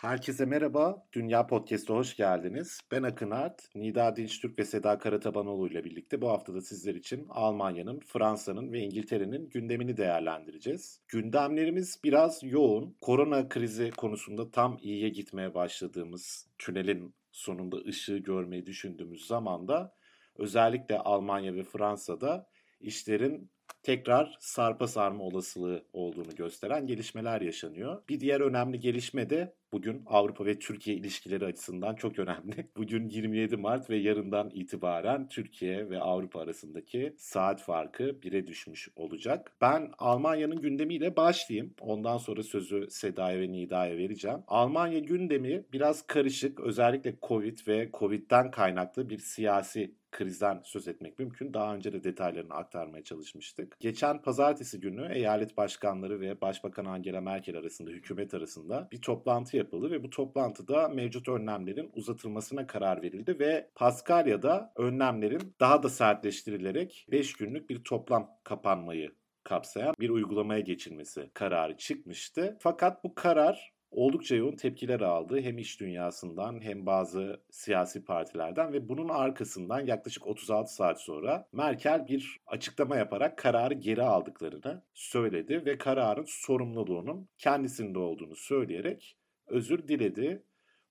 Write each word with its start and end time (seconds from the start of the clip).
Herkese 0.00 0.44
merhaba. 0.44 1.06
Dünya 1.12 1.46
Podcast'a 1.46 1.94
hoş 1.94 2.16
geldiniz. 2.16 2.80
Ben 2.90 3.02
Akın 3.02 3.30
Art, 3.30 3.74
Nida 3.74 4.16
Dinçtürk 4.16 4.58
ve 4.58 4.64
Seda 4.64 4.98
Karatabanoğlu 4.98 5.68
ile 5.68 5.84
birlikte 5.84 6.20
bu 6.20 6.28
haftada 6.28 6.60
sizler 6.60 6.94
için 6.94 7.26
Almanya'nın, 7.28 8.00
Fransa'nın 8.00 8.72
ve 8.72 8.78
İngiltere'nin 8.80 9.48
gündemini 9.48 9.96
değerlendireceğiz. 9.96 11.00
Gündemlerimiz 11.08 12.00
biraz 12.04 12.42
yoğun. 12.42 12.96
Korona 13.00 13.48
krizi 13.48 13.90
konusunda 13.90 14.50
tam 14.50 14.78
iyiye 14.82 15.08
gitmeye 15.08 15.54
başladığımız, 15.54 16.46
tünelin 16.58 17.14
sonunda 17.32 17.76
ışığı 17.76 18.18
görmeyi 18.18 18.66
düşündüğümüz 18.66 19.26
zamanda 19.26 19.94
özellikle 20.38 20.98
Almanya 20.98 21.54
ve 21.54 21.62
Fransa'da 21.62 22.46
işlerin 22.80 23.50
tekrar 23.82 24.36
sarpa 24.40 24.86
sarma 24.86 25.24
olasılığı 25.24 25.84
olduğunu 25.92 26.34
gösteren 26.34 26.86
gelişmeler 26.86 27.40
yaşanıyor. 27.40 28.02
Bir 28.08 28.20
diğer 28.20 28.40
önemli 28.40 28.80
gelişme 28.80 29.30
de 29.30 29.59
bugün 29.72 30.02
Avrupa 30.06 30.46
ve 30.46 30.58
Türkiye 30.58 30.96
ilişkileri 30.96 31.44
açısından 31.44 31.94
çok 31.94 32.18
önemli. 32.18 32.66
Bugün 32.76 33.08
27 33.08 33.56
Mart 33.56 33.90
ve 33.90 33.96
yarından 33.96 34.50
itibaren 34.50 35.28
Türkiye 35.28 35.90
ve 35.90 36.00
Avrupa 36.00 36.40
arasındaki 36.40 37.14
saat 37.18 37.62
farkı 37.62 38.02
1'e 38.02 38.46
düşmüş 38.46 38.88
olacak. 38.96 39.52
Ben 39.60 39.90
Almanya'nın 39.98 40.60
gündemiyle 40.60 41.16
başlayayım. 41.16 41.74
Ondan 41.80 42.18
sonra 42.18 42.42
sözü 42.42 42.90
Seda'ya 42.90 43.40
ve 43.40 43.52
Nida'ya 43.52 43.96
vereceğim. 43.96 44.38
Almanya 44.46 44.98
gündemi 44.98 45.64
biraz 45.72 46.06
karışık. 46.06 46.60
Özellikle 46.60 47.14
Covid 47.22 47.58
ve 47.68 47.90
Covid'den 47.92 48.50
kaynaklı 48.50 49.10
bir 49.10 49.18
siyasi 49.18 49.99
krizden 50.10 50.60
söz 50.64 50.88
etmek 50.88 51.18
mümkün. 51.18 51.54
Daha 51.54 51.74
önce 51.74 51.92
de 51.92 52.04
detaylarını 52.04 52.54
aktarmaya 52.54 53.04
çalışmıştık. 53.04 53.76
Geçen 53.80 54.22
pazartesi 54.22 54.80
günü 54.80 55.12
eyalet 55.12 55.56
başkanları 55.56 56.20
ve 56.20 56.40
Başbakan 56.40 56.84
Angela 56.84 57.20
Merkel 57.20 57.58
arasında, 57.58 57.90
hükümet 57.90 58.34
arasında 58.34 58.88
bir 58.92 59.02
toplantı 59.02 59.56
yapıldı 59.56 59.90
ve 59.90 60.02
bu 60.02 60.10
toplantıda 60.10 60.88
mevcut 60.88 61.28
önlemlerin 61.28 61.90
uzatılmasına 61.94 62.66
karar 62.66 63.02
verildi 63.02 63.38
ve 63.38 63.70
Paskalya'da 63.74 64.72
önlemlerin 64.76 65.54
daha 65.60 65.82
da 65.82 65.88
sertleştirilerek 65.88 67.06
5 67.10 67.32
günlük 67.32 67.70
bir 67.70 67.84
toplam 67.84 68.30
kapanmayı 68.44 69.10
kapsayan 69.44 69.94
bir 70.00 70.10
uygulamaya 70.10 70.60
geçilmesi 70.60 71.30
kararı 71.34 71.76
çıkmıştı. 71.76 72.56
Fakat 72.60 73.04
bu 73.04 73.14
karar 73.14 73.72
oldukça 73.90 74.36
yoğun 74.36 74.56
tepkiler 74.56 75.00
aldı. 75.00 75.40
Hem 75.40 75.58
iş 75.58 75.80
dünyasından 75.80 76.60
hem 76.64 76.86
bazı 76.86 77.40
siyasi 77.50 78.04
partilerden 78.04 78.72
ve 78.72 78.88
bunun 78.88 79.08
arkasından 79.08 79.80
yaklaşık 79.86 80.26
36 80.26 80.74
saat 80.74 81.00
sonra 81.02 81.48
Merkel 81.52 82.06
bir 82.08 82.40
açıklama 82.46 82.96
yaparak 82.96 83.38
kararı 83.38 83.74
geri 83.74 84.02
aldıklarını 84.02 84.82
söyledi 84.94 85.66
ve 85.66 85.78
kararın 85.78 86.26
sorumluluğunun 86.26 87.28
kendisinde 87.38 87.98
olduğunu 87.98 88.36
söyleyerek 88.36 89.16
özür 89.46 89.88
diledi. 89.88 90.44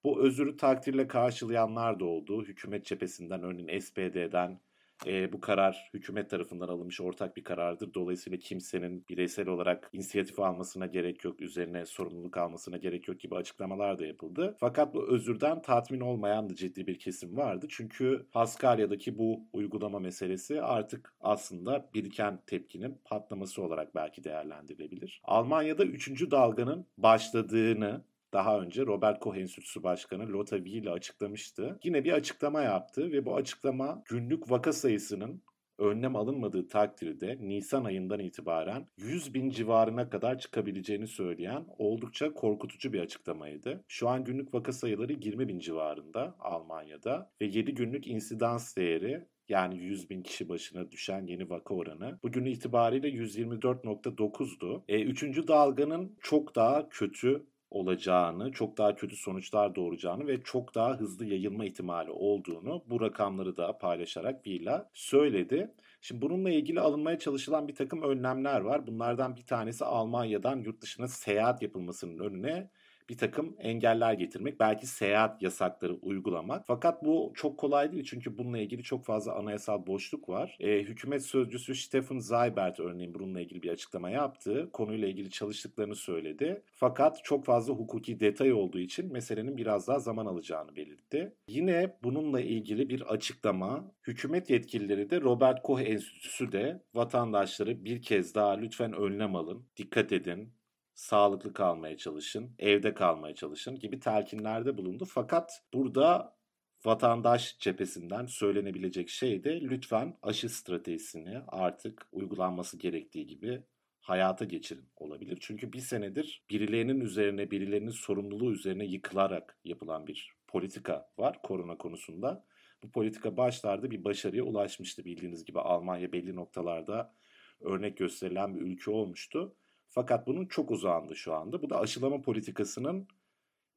Bu 0.04 0.24
özürü 0.24 0.58
takdirle 0.58 1.08
karşılayanlar 1.08 2.00
da 2.00 2.06
oldu. 2.06 2.44
Hükümet 2.44 2.86
cephesinden 2.86 3.44
örneğin 3.44 3.80
SPD'den 3.80 4.60
e, 5.08 5.34
bu 5.34 5.40
karar 5.40 5.90
hükümet 5.94 6.30
tarafından 6.30 6.68
alınmış 6.68 7.02
ortak 7.02 7.38
bir 7.38 7.44
karardır. 7.44 7.94
Dolayısıyla 7.94 8.40
kimsenin 8.40 9.06
bireysel 9.10 9.48
olarak 9.48 9.90
inisiyatif 9.94 10.40
almasına 10.40 10.86
gerek 10.86 11.24
yok, 11.24 11.42
üzerine 11.42 11.86
sorumluluk 11.86 12.38
almasına 12.38 12.78
gerek 12.78 13.08
yok 13.08 13.20
gibi 13.20 13.36
açıklamalar 13.36 14.00
da 14.00 14.06
yapıldı. 14.06 14.56
Fakat 14.60 14.94
bu 14.94 15.08
özürden 15.08 15.62
tatmin 15.62 16.00
olmayan 16.00 16.50
da 16.50 16.56
ciddi 16.56 16.88
bir 16.88 17.00
kesim 17.00 17.38
vardı. 17.38 17.66
Çünkü 17.70 18.26
Paskalya'daki 18.32 19.18
bu 19.18 19.48
uygulama 19.54 20.00
meselesi 20.00 20.62
artık 20.62 21.14
aslında 21.22 21.90
biriken 21.94 22.40
tepkinin 22.48 22.98
patlaması 23.06 23.64
olarak 23.64 23.96
belki 23.96 24.24
değerlendirilebilir. 24.24 25.22
Almanya'da 25.24 25.86
3. 25.86 26.32
dalganın 26.32 26.86
başladığını 26.98 28.04
daha 28.34 28.60
önce 28.60 28.86
Robert 28.86 29.20
Koch 29.20 29.38
Enstitüsü 29.38 29.84
Başkanı 29.84 30.28
Lothar 30.28 30.58
Wiehle 30.58 30.90
açıklamıştı. 30.90 31.80
Yine 31.84 32.04
bir 32.04 32.12
açıklama 32.12 32.62
yaptı 32.62 33.12
ve 33.12 33.26
bu 33.26 33.36
açıklama 33.36 34.04
günlük 34.10 34.52
vaka 34.52 34.74
sayısının 34.74 35.44
önlem 35.80 36.16
alınmadığı 36.16 36.68
takdirde 36.68 37.38
Nisan 37.42 37.84
ayından 37.84 38.20
itibaren 38.20 38.88
100 38.98 39.34
bin 39.34 39.50
civarına 39.50 40.10
kadar 40.10 40.40
çıkabileceğini 40.40 41.08
söyleyen 41.08 41.66
oldukça 41.78 42.34
korkutucu 42.34 42.94
bir 42.94 43.00
açıklamaydı. 43.00 43.84
Şu 43.88 44.10
an 44.10 44.24
günlük 44.24 44.54
vaka 44.54 44.72
sayıları 44.74 45.14
20 45.14 45.48
bin 45.48 45.60
civarında 45.60 46.36
Almanya'da 46.40 47.32
ve 47.42 47.46
7 47.46 47.74
günlük 47.74 48.08
insidans 48.08 48.78
değeri 48.78 49.26
yani 49.50 49.78
100 49.78 50.10
bin 50.10 50.22
kişi 50.22 50.50
başına 50.50 50.92
düşen 50.92 51.28
yeni 51.28 51.50
vaka 51.50 51.74
oranı 51.74 52.20
bugün 52.24 52.46
itibariyle 52.46 53.08
124.9'du. 53.10 54.84
E, 54.88 55.02
üçüncü 55.02 55.48
dalganın 55.48 56.18
çok 56.22 56.56
daha 56.56 56.90
kötü 56.90 57.46
olacağını, 57.72 58.52
çok 58.52 58.78
daha 58.78 58.96
kötü 58.96 59.16
sonuçlar 59.16 59.76
doğuracağını 59.76 60.28
ve 60.28 60.42
çok 60.42 60.76
daha 60.76 61.00
hızlı 61.00 61.26
yayılma 61.26 61.66
ihtimali 61.66 62.12
olduğunu 62.12 62.84
bu 62.88 63.02
rakamları 63.02 63.58
da 63.58 63.78
paylaşarak 63.78 64.48
Villa 64.48 64.90
söyledi. 64.94 65.74
Şimdi 66.02 66.22
bununla 66.22 66.50
ilgili 66.50 66.80
alınmaya 66.80 67.20
çalışılan 67.20 67.68
bir 67.68 67.76
takım 67.76 68.02
önlemler 68.02 68.62
var. 68.62 68.88
Bunlardan 68.88 69.36
bir 69.36 69.46
tanesi 69.46 69.86
Almanya'dan 69.86 70.58
yurt 70.58 70.82
dışına 70.82 71.08
seyahat 71.08 71.62
yapılmasının 71.62 72.20
önüne 72.20 72.70
bir 73.10 73.18
takım 73.18 73.56
engeller 73.60 74.14
getirmek, 74.14 74.60
belki 74.60 74.88
seyahat 74.88 75.42
yasakları 75.42 75.94
uygulamak. 75.94 76.64
Fakat 76.68 77.06
bu 77.06 77.32
çok 77.36 77.58
kolay 77.58 77.92
değil 77.92 78.04
çünkü 78.04 78.38
bununla 78.38 78.58
ilgili 78.58 78.84
çok 78.84 79.06
fazla 79.06 79.36
anayasal 79.36 79.88
boşluk 79.88 80.30
var. 80.30 80.58
E, 80.60 80.80
hükümet 80.84 81.26
sözcüsü 81.26 81.76
Stefan 81.76 82.20
Zaybert 82.20 82.80
örneğin 82.80 83.14
bununla 83.14 83.42
ilgili 83.42 83.64
bir 83.64 83.70
açıklama 83.70 84.10
yaptı. 84.10 84.70
Konuyla 84.74 85.08
ilgili 85.08 85.32
çalıştıklarını 85.32 85.96
söyledi. 85.96 86.62
Fakat 86.72 87.24
çok 87.24 87.46
fazla 87.46 87.74
hukuki 87.74 88.20
detay 88.20 88.54
olduğu 88.54 88.80
için 88.80 89.14
meselenin 89.14 89.58
biraz 89.58 89.88
daha 89.88 90.00
zaman 90.00 90.26
alacağını 90.26 90.76
belirtti. 90.76 91.34
Yine 91.48 91.96
bununla 92.04 92.42
ilgili 92.42 92.90
bir 92.90 93.02
açıklama 93.02 93.92
hükümet 94.08 94.50
yetkilileri 94.50 95.10
de 95.10 95.22
Robert 95.22 95.64
Koch 95.64 95.82
Enstitüsü 95.82 96.52
de 96.52 96.84
vatandaşları 96.94 97.86
bir 97.86 98.02
kez 98.02 98.36
daha 98.36 98.52
lütfen 98.52 98.94
önlem 98.94 99.36
alın, 99.36 99.66
dikkat 99.78 100.12
edin, 100.12 100.54
sağlıklı 101.00 101.54
kalmaya 101.54 101.98
çalışın, 101.98 102.56
evde 102.60 102.94
kalmaya 102.94 103.36
çalışın 103.36 103.80
gibi 103.80 104.00
telkinlerde 104.00 104.78
bulundu. 104.78 105.06
Fakat 105.06 105.64
burada 105.74 106.38
vatandaş 106.86 107.60
cephesinden 107.60 108.26
söylenebilecek 108.26 109.10
şey 109.10 109.44
de 109.44 109.62
lütfen 109.62 110.18
aşı 110.22 110.50
stratejisini 110.50 111.42
artık 111.48 112.08
uygulanması 112.12 112.78
gerektiği 112.78 113.28
gibi 113.28 113.64
hayata 114.02 114.46
geçirin 114.46 114.90
olabilir. 114.96 115.38
Çünkü 115.42 115.74
bir 115.74 115.80
senedir 115.80 116.46
birilerinin 116.50 117.00
üzerine, 117.00 117.52
birilerinin 117.52 117.92
sorumluluğu 117.92 118.52
üzerine 118.52 118.86
yıkılarak 118.86 119.60
yapılan 119.64 120.08
bir 120.08 120.34
politika 120.48 121.10
var 121.18 121.42
korona 121.44 121.78
konusunda. 121.78 122.46
Bu 122.84 122.92
politika 122.92 123.38
başlarda 123.38 123.92
bir 123.92 124.04
başarıya 124.04 124.44
ulaşmıştı 124.44 125.06
bildiğiniz 125.06 125.46
gibi 125.46 125.60
Almanya 125.60 126.12
belli 126.12 126.36
noktalarda 126.36 127.16
örnek 127.62 127.98
gösterilen 127.98 128.56
bir 128.56 128.62
ülke 128.62 128.92
olmuştu. 128.92 129.56
Fakat 130.00 130.28
bunun 130.28 130.46
çok 130.46 130.72
uzağında 130.72 131.16
şu 131.16 131.34
anda. 131.34 131.62
Bu 131.62 131.70
da 131.70 131.80
aşılama 131.80 132.22
politikasının 132.22 133.08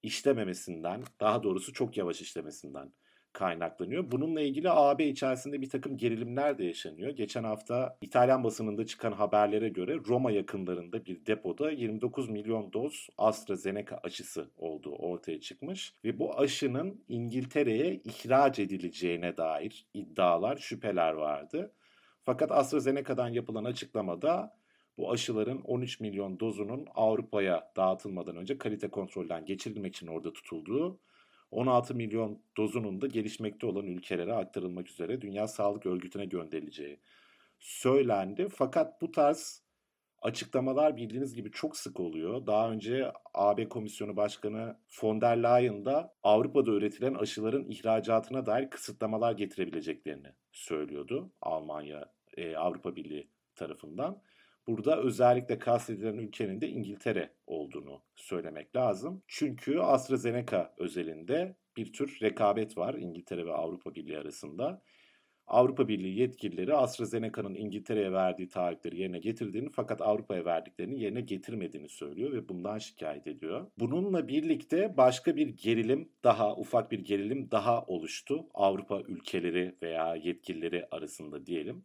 işlememesinden, 0.03 1.03
daha 1.21 1.43
doğrusu 1.43 1.73
çok 1.73 1.97
yavaş 1.97 2.21
işlemesinden 2.21 2.93
kaynaklanıyor. 3.33 4.11
Bununla 4.11 4.41
ilgili 4.41 4.71
AB 4.71 5.09
içerisinde 5.09 5.61
bir 5.61 5.71
takım 5.71 5.97
gerilimler 5.97 6.59
de 6.59 6.65
yaşanıyor. 6.65 7.11
Geçen 7.11 7.45
hafta 7.45 7.99
İtalyan 8.01 8.45
basınında 8.45 8.87
çıkan 8.87 9.13
haberlere 9.13 9.69
göre 9.69 9.99
Roma 10.09 10.31
yakınlarında 10.31 11.07
bir 11.07 11.27
depoda 11.27 11.71
29 11.71 12.29
milyon 12.29 12.73
doz 12.73 13.09
AstraZeneca 13.19 14.01
aşısı 14.03 14.51
olduğu 14.57 14.95
ortaya 14.97 15.41
çıkmış 15.41 15.95
ve 16.05 16.19
bu 16.19 16.39
aşının 16.39 17.05
İngiltere'ye 17.09 17.95
ihraç 17.95 18.59
edileceğine 18.59 19.37
dair 19.37 19.87
iddialar, 19.95 20.57
şüpheler 20.57 21.13
vardı. 21.13 21.73
Fakat 22.25 22.53
AstraZeneca'dan 22.53 23.29
yapılan 23.29 23.65
açıklamada 23.65 24.62
bu 24.97 25.11
aşıların 25.11 25.61
13 25.61 26.01
milyon 26.01 26.41
dozunun 26.41 26.87
Avrupa'ya 26.95 27.73
dağıtılmadan 27.77 28.37
önce 28.37 28.59
kalite 28.59 28.91
kontrolden 28.91 29.45
geçirilmek 29.45 29.97
için 29.97 30.07
orada 30.07 30.33
tutulduğu, 30.33 31.01
16 31.51 31.95
milyon 31.95 32.43
dozunun 32.57 33.01
da 33.01 33.07
gelişmekte 33.07 33.67
olan 33.67 33.87
ülkelere 33.87 34.35
aktarılmak 34.35 34.91
üzere 34.91 35.21
Dünya 35.21 35.49
Sağlık 35.49 35.87
Örgütü'ne 35.87 36.25
gönderileceği 36.25 37.01
söylendi. 37.59 38.49
Fakat 38.49 39.03
bu 39.03 39.13
tarz 39.13 39.63
açıklamalar 40.23 40.97
bildiğiniz 40.97 41.35
gibi 41.35 41.51
çok 41.51 41.77
sık 41.77 42.01
oluyor. 42.01 42.47
Daha 42.47 42.71
önce 42.71 43.13
AB 43.35 43.69
Komisyonu 43.69 44.17
Başkanı 44.17 44.79
von 45.03 45.21
der 45.21 45.37
Leyen 45.37 45.85
da 45.85 46.15
Avrupa'da 46.23 46.71
üretilen 46.71 47.15
aşıların 47.15 47.65
ihracatına 47.71 48.47
dair 48.47 48.71
kısıtlamalar 48.71 49.33
getirebileceklerini 49.33 50.29
söylüyordu 50.53 51.33
Almanya, 51.41 52.13
e, 52.37 52.57
Avrupa 52.57 52.97
Birliği 52.97 53.29
tarafından. 53.55 54.23
Burada 54.67 55.03
özellikle 55.03 55.59
kastedilen 55.59 56.19
ülkenin 56.19 56.61
de 56.61 56.69
İngiltere 56.69 57.33
olduğunu 57.47 58.03
söylemek 58.17 58.77
lazım. 58.77 59.23
Çünkü 59.29 59.79
AstraZeneca 59.79 60.75
özelinde 60.79 61.57
bir 61.77 61.93
tür 61.93 62.19
rekabet 62.23 62.79
var 62.79 62.95
İngiltere 62.95 63.47
ve 63.47 63.53
Avrupa 63.53 63.95
Birliği 63.95 64.19
arasında. 64.19 64.83
Avrupa 65.47 65.89
Birliği 65.89 66.19
yetkilileri 66.19 66.75
AstraZeneca'nın 66.75 67.55
İngiltere'ye 67.55 68.13
verdiği 68.13 68.49
taahhütleri 68.49 69.01
yerine 69.01 69.19
getirdiğini 69.19 69.71
fakat 69.73 70.01
Avrupa'ya 70.01 70.45
verdiklerini 70.45 71.01
yerine 71.01 71.21
getirmediğini 71.21 71.89
söylüyor 71.89 72.33
ve 72.33 72.49
bundan 72.49 72.79
şikayet 72.79 73.27
ediyor. 73.27 73.67
Bununla 73.79 74.29
birlikte 74.29 74.97
başka 74.97 75.37
bir 75.37 75.49
gerilim 75.49 76.09
daha, 76.25 76.57
ufak 76.57 76.93
bir 76.93 76.99
gerilim 76.99 77.51
daha 77.51 77.83
oluştu 77.83 78.47
Avrupa 78.55 79.01
ülkeleri 79.01 79.75
veya 79.83 80.15
yetkilileri 80.17 80.87
arasında 80.91 81.47
diyelim. 81.47 81.85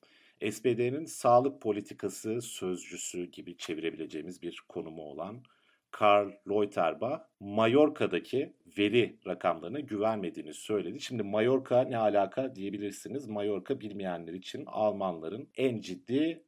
SPD'nin 0.52 1.06
sağlık 1.06 1.62
politikası 1.62 2.42
sözcüsü 2.42 3.26
gibi 3.26 3.58
çevirebileceğimiz 3.58 4.42
bir 4.42 4.64
konumu 4.70 5.02
olan 5.02 5.44
Karl 5.92 6.32
Leuterbach 6.50 7.22
Mallorca'daki 7.40 8.54
veri 8.78 9.20
rakamlarına 9.28 9.80
güvenmediğini 9.80 10.54
söyledi. 10.54 11.02
Şimdi 11.02 11.24
Mallorca 11.24 11.82
ne 11.82 11.98
alaka 11.98 12.56
diyebilirsiniz. 12.56 13.28
Mallorca 13.28 13.80
bilmeyenler 13.80 14.34
için 14.34 14.64
Almanların 14.66 15.50
en 15.56 15.80
ciddi 15.80 16.44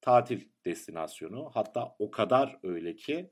tatil 0.00 0.40
destinasyonu. 0.64 1.50
Hatta 1.54 1.96
o 1.98 2.10
kadar 2.10 2.58
öyle 2.62 2.96
ki 2.96 3.30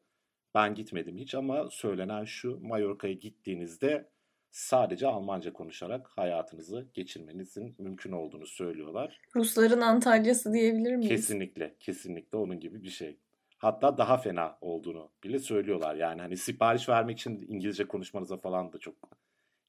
ben 0.55 0.75
gitmedim 0.75 1.19
hiç 1.19 1.35
ama 1.35 1.71
söylenen 1.71 2.25
şu 2.25 2.61
Mallorca'ya 2.61 3.15
gittiğinizde 3.15 4.11
sadece 4.51 5.07
Almanca 5.07 5.53
konuşarak 5.53 6.09
hayatınızı 6.17 6.89
geçirmenizin 6.95 7.75
mümkün 7.79 8.13
olduğunu 8.13 8.47
söylüyorlar. 8.47 9.21
Rusların 9.37 9.81
Antalya'sı 9.81 10.53
diyebilir 10.53 10.97
miyiz? 10.97 11.11
Kesinlikle, 11.11 11.75
kesinlikle 11.81 12.39
onun 12.39 12.61
gibi 12.61 12.83
bir 12.83 12.91
şey. 12.91 13.19
Hatta 13.59 13.99
daha 13.99 14.17
fena 14.17 14.59
olduğunu 14.61 15.11
bile 15.25 15.39
söylüyorlar. 15.39 15.95
Yani 15.95 16.21
hani 16.21 16.37
sipariş 16.37 16.89
vermek 16.89 17.19
için 17.19 17.47
İngilizce 17.49 17.89
konuşmanıza 17.89 18.37
falan 18.37 18.73
da 18.73 18.79
çok 18.79 18.95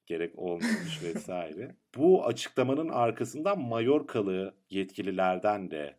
gerek 0.06 0.38
olmuyormuş 0.38 1.02
vesaire. 1.02 1.76
Bu 1.96 2.26
açıklamanın 2.26 2.88
arkasından 2.88 3.60
Mallorcalı 3.60 4.54
yetkililerden 4.70 5.70
de 5.70 5.96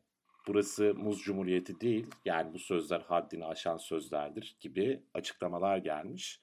burası 0.48 0.94
Muz 0.98 1.22
Cumhuriyeti 1.22 1.82
değil 1.82 2.08
yani 2.26 2.54
bu 2.54 2.60
sözler 2.60 3.00
haddini 3.00 3.46
aşan 3.46 3.78
sözlerdir 3.78 4.58
gibi 4.60 5.04
açıklamalar 5.14 5.78
gelmiş. 5.78 6.42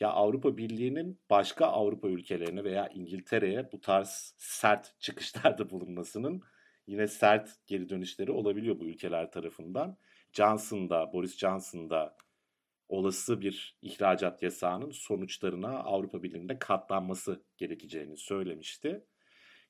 Ya 0.00 0.08
Avrupa 0.08 0.56
Birliği'nin 0.56 1.20
başka 1.30 1.66
Avrupa 1.66 2.08
ülkelerine 2.08 2.64
veya 2.64 2.88
İngiltere'ye 2.88 3.72
bu 3.72 3.80
tarz 3.80 4.34
sert 4.38 5.00
çıkışlarda 5.00 5.70
bulunmasının 5.70 6.42
yine 6.86 7.08
sert 7.08 7.50
geri 7.66 7.88
dönüşleri 7.88 8.30
olabiliyor 8.32 8.80
bu 8.80 8.84
ülkeler 8.84 9.30
tarafından. 9.30 9.96
Johnson'da, 10.32 11.12
Boris 11.12 11.38
Johnson'da 11.38 12.16
olası 12.88 13.40
bir 13.40 13.78
ihracat 13.82 14.42
yasağının 14.42 14.90
sonuçlarına 14.90 15.78
Avrupa 15.78 16.22
Birliği'nde 16.22 16.58
katlanması 16.58 17.42
gerekeceğini 17.56 18.16
söylemişti. 18.16 19.04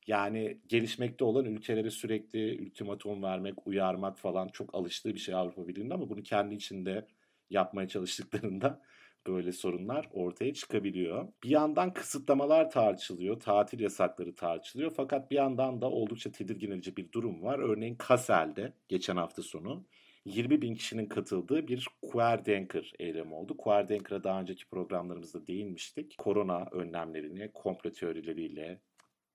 Yani 0.06 0.60
gelişmekte 0.66 1.24
olan 1.24 1.44
ülkelere 1.44 1.90
sürekli 1.90 2.62
ultimatum 2.62 3.22
vermek, 3.22 3.66
uyarmak 3.66 4.18
falan 4.18 4.48
çok 4.48 4.74
alıştığı 4.74 5.14
bir 5.14 5.18
şey 5.18 5.34
Avrupa 5.34 5.68
Birliği'nde 5.68 5.94
ama 5.94 6.10
bunu 6.10 6.22
kendi 6.22 6.54
içinde 6.54 7.06
yapmaya 7.50 7.88
çalıştıklarında 7.88 8.82
böyle 9.26 9.52
sorunlar 9.52 10.08
ortaya 10.12 10.54
çıkabiliyor. 10.54 11.28
Bir 11.42 11.50
yandan 11.50 11.92
kısıtlamalar 11.92 12.70
tartışılıyor, 12.70 13.40
tatil 13.40 13.80
yasakları 13.80 14.34
tartışılıyor 14.34 14.92
fakat 14.96 15.30
bir 15.30 15.36
yandan 15.36 15.80
da 15.80 15.90
oldukça 15.90 16.32
tedirgin 16.32 16.70
edici 16.70 16.96
bir 16.96 17.12
durum 17.12 17.42
var. 17.42 17.58
Örneğin 17.58 17.94
Kassel'de 17.94 18.72
geçen 18.88 19.16
hafta 19.16 19.42
sonu 19.42 19.86
20 20.24 20.62
bin 20.62 20.74
kişinin 20.74 21.06
katıldığı 21.06 21.68
bir 21.68 21.88
Querdenker 22.02 22.92
eylemi 22.98 23.34
oldu. 23.34 23.56
Querdenker'a 23.56 24.24
daha 24.24 24.40
önceki 24.40 24.68
programlarımızda 24.68 25.46
değinmiştik. 25.46 26.18
Korona 26.18 26.66
önlemlerini 26.72 27.52
komplo 27.52 27.92
teorileriyle 27.92 28.80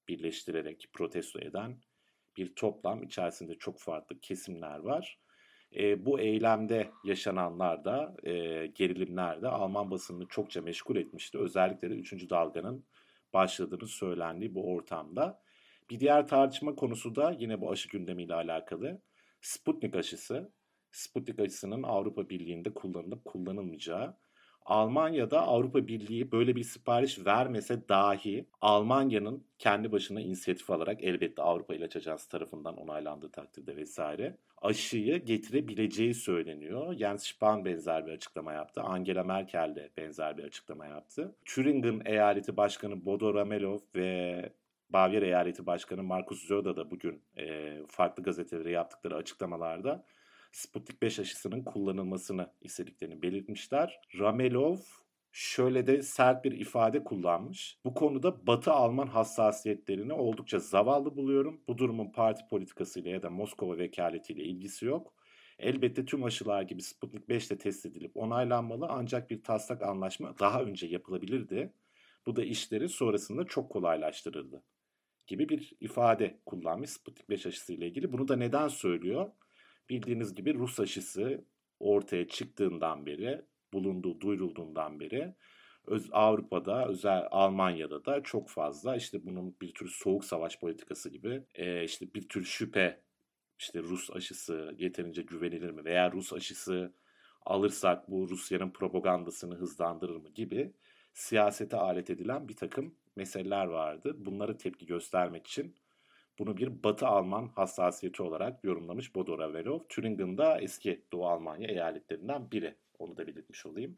birleştirerek 0.07 0.89
protesto 0.93 1.39
eden 1.39 1.77
bir 2.37 2.55
toplam 2.55 3.03
içerisinde 3.03 3.55
çok 3.55 3.79
farklı 3.79 4.19
kesimler 4.19 4.79
var. 4.79 5.19
E, 5.75 6.05
bu 6.05 6.19
eylemde 6.19 6.91
yaşananlar 7.03 7.85
da 7.85 8.15
e, 8.23 8.31
gerilimler 8.67 9.43
Alman 9.43 9.91
basınını 9.91 10.27
çokça 10.27 10.61
meşgul 10.61 10.95
etmişti. 10.95 11.37
Özellikle 11.37 11.89
de 11.89 11.93
3. 11.93 12.29
dalganın 12.29 12.85
başladığını 13.33 13.87
söylendiği 13.87 14.55
bu 14.55 14.73
ortamda. 14.73 15.41
Bir 15.89 15.99
diğer 15.99 16.27
tartışma 16.27 16.75
konusu 16.75 17.15
da 17.15 17.35
yine 17.39 17.61
bu 17.61 17.71
aşı 17.71 17.89
gündemiyle 17.89 18.33
alakalı. 18.33 19.01
Sputnik 19.41 19.95
aşısı. 19.95 20.51
Sputnik 20.91 21.39
aşısının 21.39 21.83
Avrupa 21.83 22.29
Birliği'nde 22.29 22.73
kullanılıp 22.73 23.25
kullanılmayacağı. 23.25 24.17
Almanya'da 24.67 25.41
Avrupa 25.41 25.87
Birliği 25.87 26.31
böyle 26.31 26.55
bir 26.55 26.63
sipariş 26.63 27.25
vermese 27.25 27.89
dahi 27.89 28.45
Almanya'nın 28.61 29.43
kendi 29.59 29.91
başına 29.91 30.21
inisiyatif 30.21 30.69
alarak 30.69 31.03
elbette 31.03 31.41
Avrupa 31.41 31.75
İlaç 31.75 31.95
Ajansı 31.95 32.29
tarafından 32.29 32.77
onaylandığı 32.77 33.31
takdirde 33.31 33.75
vesaire 33.75 34.37
aşıyı 34.61 35.25
getirebileceği 35.25 36.13
söyleniyor. 36.13 36.93
Jens 36.93 37.27
Spahn 37.27 37.65
benzer 37.65 38.07
bir 38.07 38.11
açıklama 38.11 38.53
yaptı. 38.53 38.81
Angela 38.81 39.23
Merkel 39.23 39.75
de 39.75 39.89
benzer 39.97 40.37
bir 40.37 40.43
açıklama 40.43 40.85
yaptı. 40.85 41.35
Thüringen 41.45 42.01
eyaleti 42.05 42.57
başkanı 42.57 43.05
Bodo 43.05 43.33
Ramelov 43.33 43.79
ve 43.95 44.49
Bavyera 44.89 45.25
eyaleti 45.25 45.65
başkanı 45.65 46.03
Markus 46.03 46.47
Söder 46.47 46.75
da 46.75 46.91
bugün 46.91 47.21
e, 47.37 47.77
farklı 47.87 48.23
gazetelere 48.23 48.71
yaptıkları 48.71 49.15
açıklamalarda 49.15 50.03
Sputnik 50.57 51.01
5 51.01 51.19
aşısının 51.19 51.63
kullanılmasını 51.63 52.51
istediklerini 52.61 53.21
belirtmişler. 53.21 53.99
Ramelov 54.19 54.77
şöyle 55.31 55.87
de 55.87 56.01
sert 56.01 56.45
bir 56.45 56.51
ifade 56.51 57.03
kullanmış. 57.03 57.79
Bu 57.85 57.93
konuda 57.93 58.47
Batı 58.47 58.71
Alman 58.71 59.07
hassasiyetlerini 59.07 60.13
oldukça 60.13 60.59
zavallı 60.59 61.15
buluyorum. 61.15 61.61
Bu 61.67 61.77
durumun 61.77 62.11
parti 62.11 62.47
politikasıyla 62.49 63.11
ya 63.11 63.23
da 63.23 63.29
Moskova 63.29 63.77
vekaletiyle 63.77 64.43
ilgisi 64.43 64.85
yok. 64.85 65.13
Elbette 65.59 66.05
tüm 66.05 66.23
aşılar 66.23 66.61
gibi 66.61 66.81
Sputnik 66.81 67.29
5 67.29 67.51
de 67.51 67.57
test 67.57 67.85
edilip 67.85 68.11
onaylanmalı 68.17 68.87
ancak 68.89 69.29
bir 69.29 69.43
taslak 69.43 69.81
anlaşma 69.81 70.39
daha 70.39 70.63
önce 70.63 70.87
yapılabilirdi. 70.87 71.73
Bu 72.25 72.35
da 72.35 72.43
işleri 72.43 72.89
sonrasında 72.89 73.43
çok 73.43 73.71
kolaylaştırıldı 73.71 74.63
gibi 75.27 75.49
bir 75.49 75.73
ifade 75.79 76.39
kullanmış 76.45 76.89
Sputnik 76.89 77.29
5 77.29 77.45
aşısıyla 77.45 77.87
ilgili. 77.87 78.13
Bunu 78.13 78.27
da 78.27 78.35
neden 78.35 78.67
söylüyor? 78.67 79.31
Bildiğiniz 79.89 80.35
gibi 80.35 80.53
Rus 80.53 80.79
aşısı 80.79 81.45
ortaya 81.79 82.27
çıktığından 82.27 83.05
beri, 83.05 83.41
bulunduğu, 83.73 84.21
duyurulduğundan 84.21 84.99
beri 84.99 85.33
öz, 85.87 86.09
Avrupa'da, 86.11 86.87
özel 86.87 87.27
Almanya'da 87.31 88.05
da 88.05 88.23
çok 88.23 88.49
fazla 88.49 88.95
işte 88.95 89.25
bunun 89.25 89.55
bir 89.61 89.73
tür 89.73 89.89
soğuk 89.89 90.25
savaş 90.25 90.59
politikası 90.59 91.09
gibi 91.09 91.43
e, 91.55 91.83
işte 91.83 92.13
bir 92.13 92.29
tür 92.29 92.43
şüphe 92.43 93.01
işte 93.59 93.79
Rus 93.79 94.11
aşısı 94.11 94.75
yeterince 94.77 95.21
güvenilir 95.21 95.71
mi 95.71 95.85
veya 95.85 96.11
Rus 96.11 96.33
aşısı 96.33 96.93
alırsak 97.45 98.11
bu 98.11 98.29
Rusya'nın 98.29 98.71
propagandasını 98.71 99.55
hızlandırır 99.55 100.15
mı 100.15 100.29
gibi 100.29 100.73
siyasete 101.13 101.77
alet 101.77 102.09
edilen 102.09 102.47
bir 102.47 102.55
takım 102.55 102.95
meseleler 103.15 103.65
vardı. 103.65 104.15
Bunlara 104.17 104.57
tepki 104.57 104.85
göstermek 104.85 105.47
için 105.47 105.75
bunu 106.39 106.57
bir 106.57 106.83
Batı 106.83 107.07
Alman 107.07 107.47
hassasiyeti 107.47 108.23
olarak 108.23 108.63
yorumlamış 108.63 109.15
Bodo 109.15 109.39
Ravelov. 109.39 109.79
Thüringen'da 109.89 110.61
eski 110.61 111.01
Doğu 111.11 111.27
Almanya 111.27 111.67
eyaletlerinden 111.67 112.51
biri. 112.51 112.75
Onu 112.99 113.17
da 113.17 113.27
belirtmiş 113.27 113.65
olayım. 113.65 113.97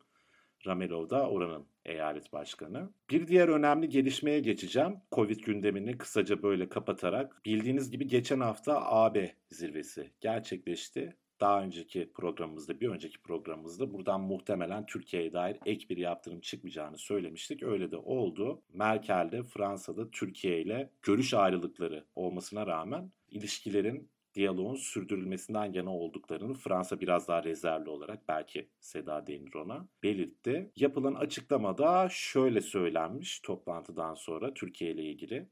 Ramelov 0.67 1.09
da 1.09 1.29
oranın 1.29 1.65
eyalet 1.85 2.33
başkanı. 2.33 2.89
Bir 3.09 3.27
diğer 3.27 3.47
önemli 3.47 3.89
gelişmeye 3.89 4.39
geçeceğim. 4.39 4.97
Covid 5.11 5.39
gündemini 5.39 5.97
kısaca 5.97 6.43
böyle 6.43 6.69
kapatarak. 6.69 7.45
Bildiğiniz 7.45 7.91
gibi 7.91 8.07
geçen 8.07 8.39
hafta 8.39 8.91
AB 8.91 9.35
zirvesi 9.51 10.11
gerçekleşti 10.21 11.15
daha 11.41 11.63
önceki 11.63 12.11
programımızda, 12.13 12.79
bir 12.79 12.89
önceki 12.89 13.21
programımızda 13.21 13.93
buradan 13.93 14.21
muhtemelen 14.21 14.85
Türkiye'ye 14.85 15.33
dair 15.33 15.57
ek 15.65 15.89
bir 15.89 15.97
yaptırım 15.97 16.39
çıkmayacağını 16.39 16.97
söylemiştik. 16.97 17.63
Öyle 17.63 17.91
de 17.91 17.97
oldu. 17.97 18.61
Merkel 18.73 19.31
de 19.31 19.43
Fransa'da 19.43 20.11
Türkiye 20.11 20.61
ile 20.61 20.89
görüş 21.01 21.33
ayrılıkları 21.33 22.05
olmasına 22.15 22.67
rağmen 22.67 23.11
ilişkilerin 23.31 24.09
diyaloğun 24.33 24.75
sürdürülmesinden 24.75 25.73
yana 25.73 25.95
olduklarını 25.95 26.53
Fransa 26.53 27.01
biraz 27.01 27.27
daha 27.27 27.43
rezervli 27.43 27.89
olarak 27.89 28.27
belki 28.27 28.69
Seda 28.79 29.27
denir 29.27 29.53
ona 29.53 29.87
belirtti. 30.03 30.71
Yapılan 30.75 31.13
açıklamada 31.13 32.07
şöyle 32.11 32.61
söylenmiş 32.61 33.39
toplantıdan 33.39 34.13
sonra 34.13 34.53
Türkiye 34.53 34.91
ile 34.91 35.03
ilgili 35.03 35.49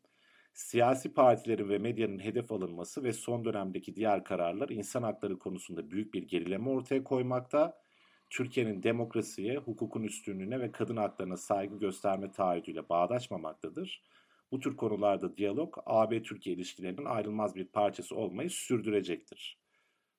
siyasi 0.57 1.13
partilerin 1.13 1.69
ve 1.69 1.77
medyanın 1.77 2.19
hedef 2.19 2.51
alınması 2.51 3.03
ve 3.03 3.13
son 3.13 3.45
dönemdeki 3.45 3.95
diğer 3.95 4.23
kararlar 4.23 4.69
insan 4.69 5.03
hakları 5.03 5.39
konusunda 5.39 5.91
büyük 5.91 6.13
bir 6.13 6.23
gerileme 6.23 6.69
ortaya 6.69 7.03
koymakta. 7.03 7.81
Türkiye'nin 8.29 8.83
demokrasiye, 8.83 9.57
hukukun 9.57 10.03
üstünlüğüne 10.03 10.59
ve 10.59 10.71
kadın 10.71 10.97
haklarına 10.97 11.37
saygı 11.37 11.79
gösterme 11.79 12.31
taahhüdüyle 12.31 12.89
bağdaşmamaktadır. 12.89 14.03
Bu 14.51 14.59
tür 14.59 14.77
konularda 14.77 15.37
diyalog 15.37 15.77
AB-Türkiye 15.85 16.55
ilişkilerinin 16.55 17.05
ayrılmaz 17.05 17.55
bir 17.55 17.65
parçası 17.65 18.15
olmayı 18.15 18.49
sürdürecektir. 18.49 19.59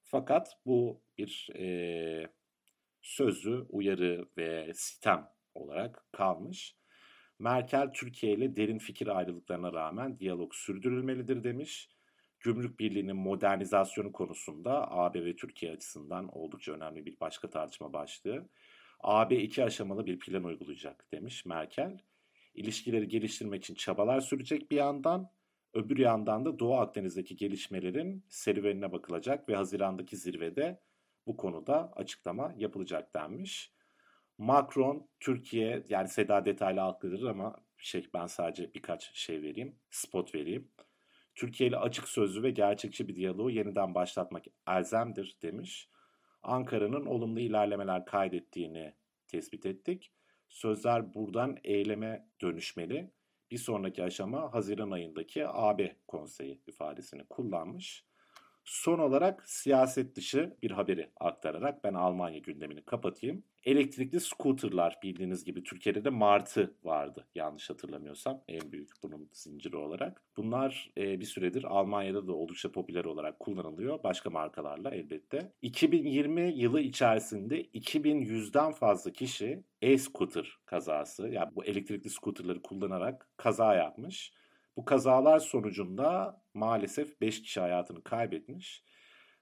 Fakat 0.05 0.57
bu 0.67 1.01
bir 1.19 1.49
e, 1.57 2.31
sözlü 3.03 3.67
uyarı 3.69 4.29
ve 4.37 4.73
sitem 4.75 5.29
olarak 5.55 6.05
kalmış. 6.13 6.77
Merkel 7.39 7.93
Türkiye 7.93 8.33
ile 8.33 8.57
derin 8.57 8.79
fikir 8.79 9.07
ayrılıklarına 9.07 9.73
rağmen 9.73 10.19
diyalog 10.19 10.55
sürdürülmelidir 10.55 11.45
demiş. 11.45 11.89
Gümrük 12.41 12.81
Birliği'nin 12.81 13.17
modernizasyonu 13.17 14.13
konusunda 14.13 14.91
AB 14.91 15.25
ve 15.25 15.37
Türkiye 15.37 15.73
açısından 15.73 16.29
oldukça 16.39 16.73
önemli 16.73 17.07
bir 17.07 17.21
başka 17.21 17.51
tartışma 17.51 17.93
başlığı. 17.93 18.49
AB 19.01 19.37
iki 19.37 19.65
aşamalı 19.65 20.07
bir 20.07 20.19
plan 20.19 20.45
uygulayacak 20.45 21.13
demiş 21.13 21.47
Merkel. 21.47 21.99
İlişkileri 22.55 23.09
geliştirmek 23.09 23.65
için 23.65 23.75
çabalar 23.75 24.21
sürecek 24.21 24.71
bir 24.71 24.77
yandan, 24.77 25.31
öbür 25.75 25.99
yandan 25.99 26.45
da 26.45 26.59
Doğu 26.59 26.75
Akdeniz'deki 26.75 27.37
gelişmelerin 27.37 28.25
serüvenine 28.29 28.93
bakılacak 28.93 29.49
ve 29.49 29.57
Haziran'daki 29.57 30.17
zirvede 30.17 30.81
bu 31.27 31.37
konuda 31.37 31.93
açıklama 31.97 32.55
yapılacak 32.57 33.15
denmiş. 33.15 33.73
Macron, 34.39 35.09
Türkiye 35.21 35.85
yani 35.89 36.09
Seda 36.09 36.45
detaylı 36.45 36.83
aktarır 36.83 37.23
ama 37.23 37.57
şey 37.77 38.07
ben 38.15 38.27
sadece 38.27 38.75
birkaç 38.75 39.15
şey 39.15 39.43
vereyim, 39.43 39.77
spot 39.91 40.35
vereyim. 40.35 40.71
Türkiye 41.35 41.69
ile 41.69 41.77
açık 41.77 42.09
sözlü 42.09 42.43
ve 42.43 42.51
gerçekçi 42.51 43.09
bir 43.09 43.17
diyaloğu 43.17 43.51
yeniden 43.51 43.95
başlatmak 43.95 44.45
elzemdir 44.69 45.39
demiş. 45.43 45.89
Ankara'nın 46.43 47.07
olumlu 47.07 47.41
ilerlemeler 47.41 48.05
kaydettiğini 48.05 48.95
tespit 49.27 49.67
ettik. 49.67 50.13
Sözler 50.49 51.15
buradan 51.15 51.57
eyleme 51.65 52.29
dönüşmeli. 52.43 53.11
Bir 53.51 53.59
sonraki 53.59 54.05
aşama 54.05 54.55
Haziran 54.55 54.91
ayındaki 54.91 55.49
AB 55.49 55.97
konseyi 56.09 56.63
ifadesini 56.67 57.25
kullanmış. 57.25 58.08
Son 58.69 58.99
olarak 58.99 59.49
siyaset 59.49 60.17
dışı 60.17 60.57
bir 60.63 60.71
haberi 60.71 61.11
aktararak 61.17 61.85
ben 61.85 61.95
Almanya 61.95 62.39
gündemini 62.39 62.83
kapatayım. 62.83 63.45
Elektrikli 63.65 64.21
scooterlar 64.21 64.99
bildiğiniz 65.03 65.45
gibi 65.45 65.63
Türkiye'de 65.63 66.05
de 66.05 66.11
Martı 66.11 66.75
vardı 66.85 67.27
yanlış 67.35 67.71
hatırlamıyorsam 67.71 68.43
en 68.49 68.73
büyük 68.73 68.91
bunun 69.03 69.29
zinciri 69.33 69.77
olarak. 69.77 70.23
Bunlar 70.37 70.91
e, 70.97 71.21
bir 71.21 71.25
süredir 71.25 71.65
Almanya'da 71.65 72.27
da 72.27 72.33
oldukça 72.33 72.73
popüler 72.73 73.05
olarak 73.05 73.41
kullanılıyor 73.41 74.03
başka 74.05 74.31
markalarla 74.31 74.91
elbette. 74.91 75.53
2020 75.63 76.53
yılı 76.57 76.81
içerisinde 76.81 77.63
2100'den 77.63 78.73
fazla 78.73 79.13
kişi 79.13 79.65
e-scooter 79.83 80.59
kazası 80.67 81.29
yani 81.29 81.51
bu 81.55 81.65
elektrikli 81.65 82.11
scooterları 82.11 82.63
kullanarak 82.63 83.29
kaza 83.37 83.75
yapmış. 83.75 84.33
Bu 84.79 84.85
kazalar 84.85 85.39
sonucunda 85.39 86.43
maalesef 86.55 87.21
5 87.21 87.43
kişi 87.43 87.61
hayatını 87.61 88.03
kaybetmiş. 88.05 88.85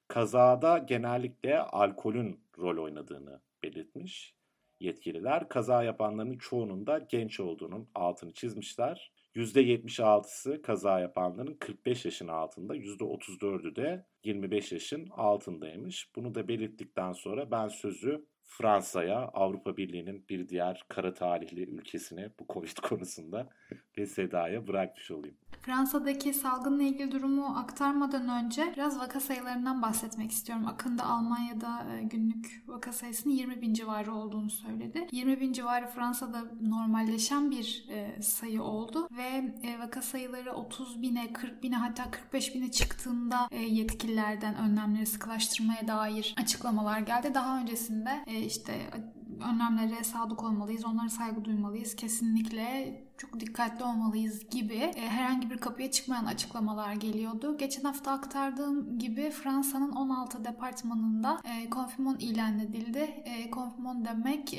Kazada 0.08 0.78
genellikle 0.78 1.58
alkolün 1.58 2.40
rol 2.58 2.84
oynadığını 2.84 3.40
belirtmiş 3.62 4.34
yetkililer. 4.80 5.48
Kaza 5.48 5.82
yapanların 5.82 6.38
çoğunun 6.38 6.86
da 6.86 6.98
genç 6.98 7.40
olduğunun 7.40 7.88
altını 7.94 8.32
çizmişler. 8.32 9.12
%76'sı 9.34 10.62
kaza 10.62 11.00
yapanların 11.00 11.54
45 11.54 12.04
yaşın 12.04 12.28
altında, 12.28 12.76
%34'ü 12.76 13.76
de 13.76 14.06
25 14.24 14.72
yaşın 14.72 15.08
altındaymış. 15.10 16.10
Bunu 16.16 16.34
da 16.34 16.48
belirttikten 16.48 17.12
sonra 17.12 17.50
ben 17.50 17.68
sözü 17.68 18.26
Fransa'ya, 18.42 19.18
Avrupa 19.18 19.76
Birliği'nin 19.76 20.28
bir 20.28 20.48
diğer 20.48 20.84
kara 20.88 21.14
talihli 21.14 21.62
ülkesine 21.62 22.30
bu 22.40 22.46
Covid 22.52 22.76
konusunda 22.76 23.48
ve 23.98 24.06
Seda'ya 24.06 24.66
bırakmış 24.66 25.10
olayım. 25.10 25.36
Fransa'daki 25.66 26.34
salgınla 26.34 26.82
ilgili 26.82 27.12
durumu 27.12 27.46
aktarmadan 27.46 28.44
önce 28.44 28.72
biraz 28.76 28.98
vaka 28.98 29.20
sayılarından 29.20 29.82
bahsetmek 29.82 30.30
istiyorum. 30.30 30.66
Akında 30.66 31.04
Almanya'da 31.04 31.86
e, 31.94 32.02
günlük 32.02 32.62
vaka 32.66 32.92
sayısının 32.92 33.34
20 33.34 33.62
bin 33.62 33.74
civarı 33.74 34.14
olduğunu 34.14 34.50
söyledi. 34.50 35.06
20 35.12 35.40
bin 35.40 35.52
civarı 35.52 35.86
Fransa'da 35.86 36.44
normalleşen 36.60 37.50
bir 37.50 37.86
e, 37.90 38.22
sayı 38.22 38.62
oldu 38.62 39.08
ve 39.16 39.54
e, 39.62 39.78
vaka 39.78 40.02
sayıları 40.02 40.52
30 40.52 41.02
bine, 41.02 41.32
40 41.32 41.62
bine 41.62 41.76
hatta 41.76 42.10
45 42.10 42.54
bine 42.54 42.70
çıktığında 42.70 43.48
yetkililerden 43.68 44.54
önlemleri 44.54 45.06
sıkılaştırmaya 45.06 45.88
dair 45.88 46.34
açıklamalar 46.38 47.00
geldi. 47.00 47.34
Daha 47.34 47.60
öncesinde 47.60 48.24
işte 48.46 48.72
önlemlere 49.52 50.04
sadık 50.04 50.42
olmalıyız, 50.42 50.84
onlara 50.84 51.08
saygı 51.08 51.44
duymalıyız. 51.44 51.96
Kesinlikle 51.96 53.05
çok 53.18 53.40
dikkatli 53.40 53.84
olmalıyız 53.84 54.50
gibi 54.50 54.74
e, 54.74 55.08
herhangi 55.08 55.50
bir 55.50 55.58
kapıya 55.58 55.90
çıkmayan 55.90 56.24
açıklamalar 56.24 56.92
geliyordu. 56.92 57.56
Geçen 57.58 57.82
hafta 57.82 58.12
aktardığım 58.12 58.98
gibi 58.98 59.30
Fransa'nın 59.30 59.92
16 59.92 60.44
departmanında 60.44 61.40
e, 61.44 61.70
konfirmon 61.70 62.16
ilan 62.18 62.58
edildi. 62.58 62.98
E, 63.24 63.50
konfirmon 63.50 64.04
demek 64.04 64.58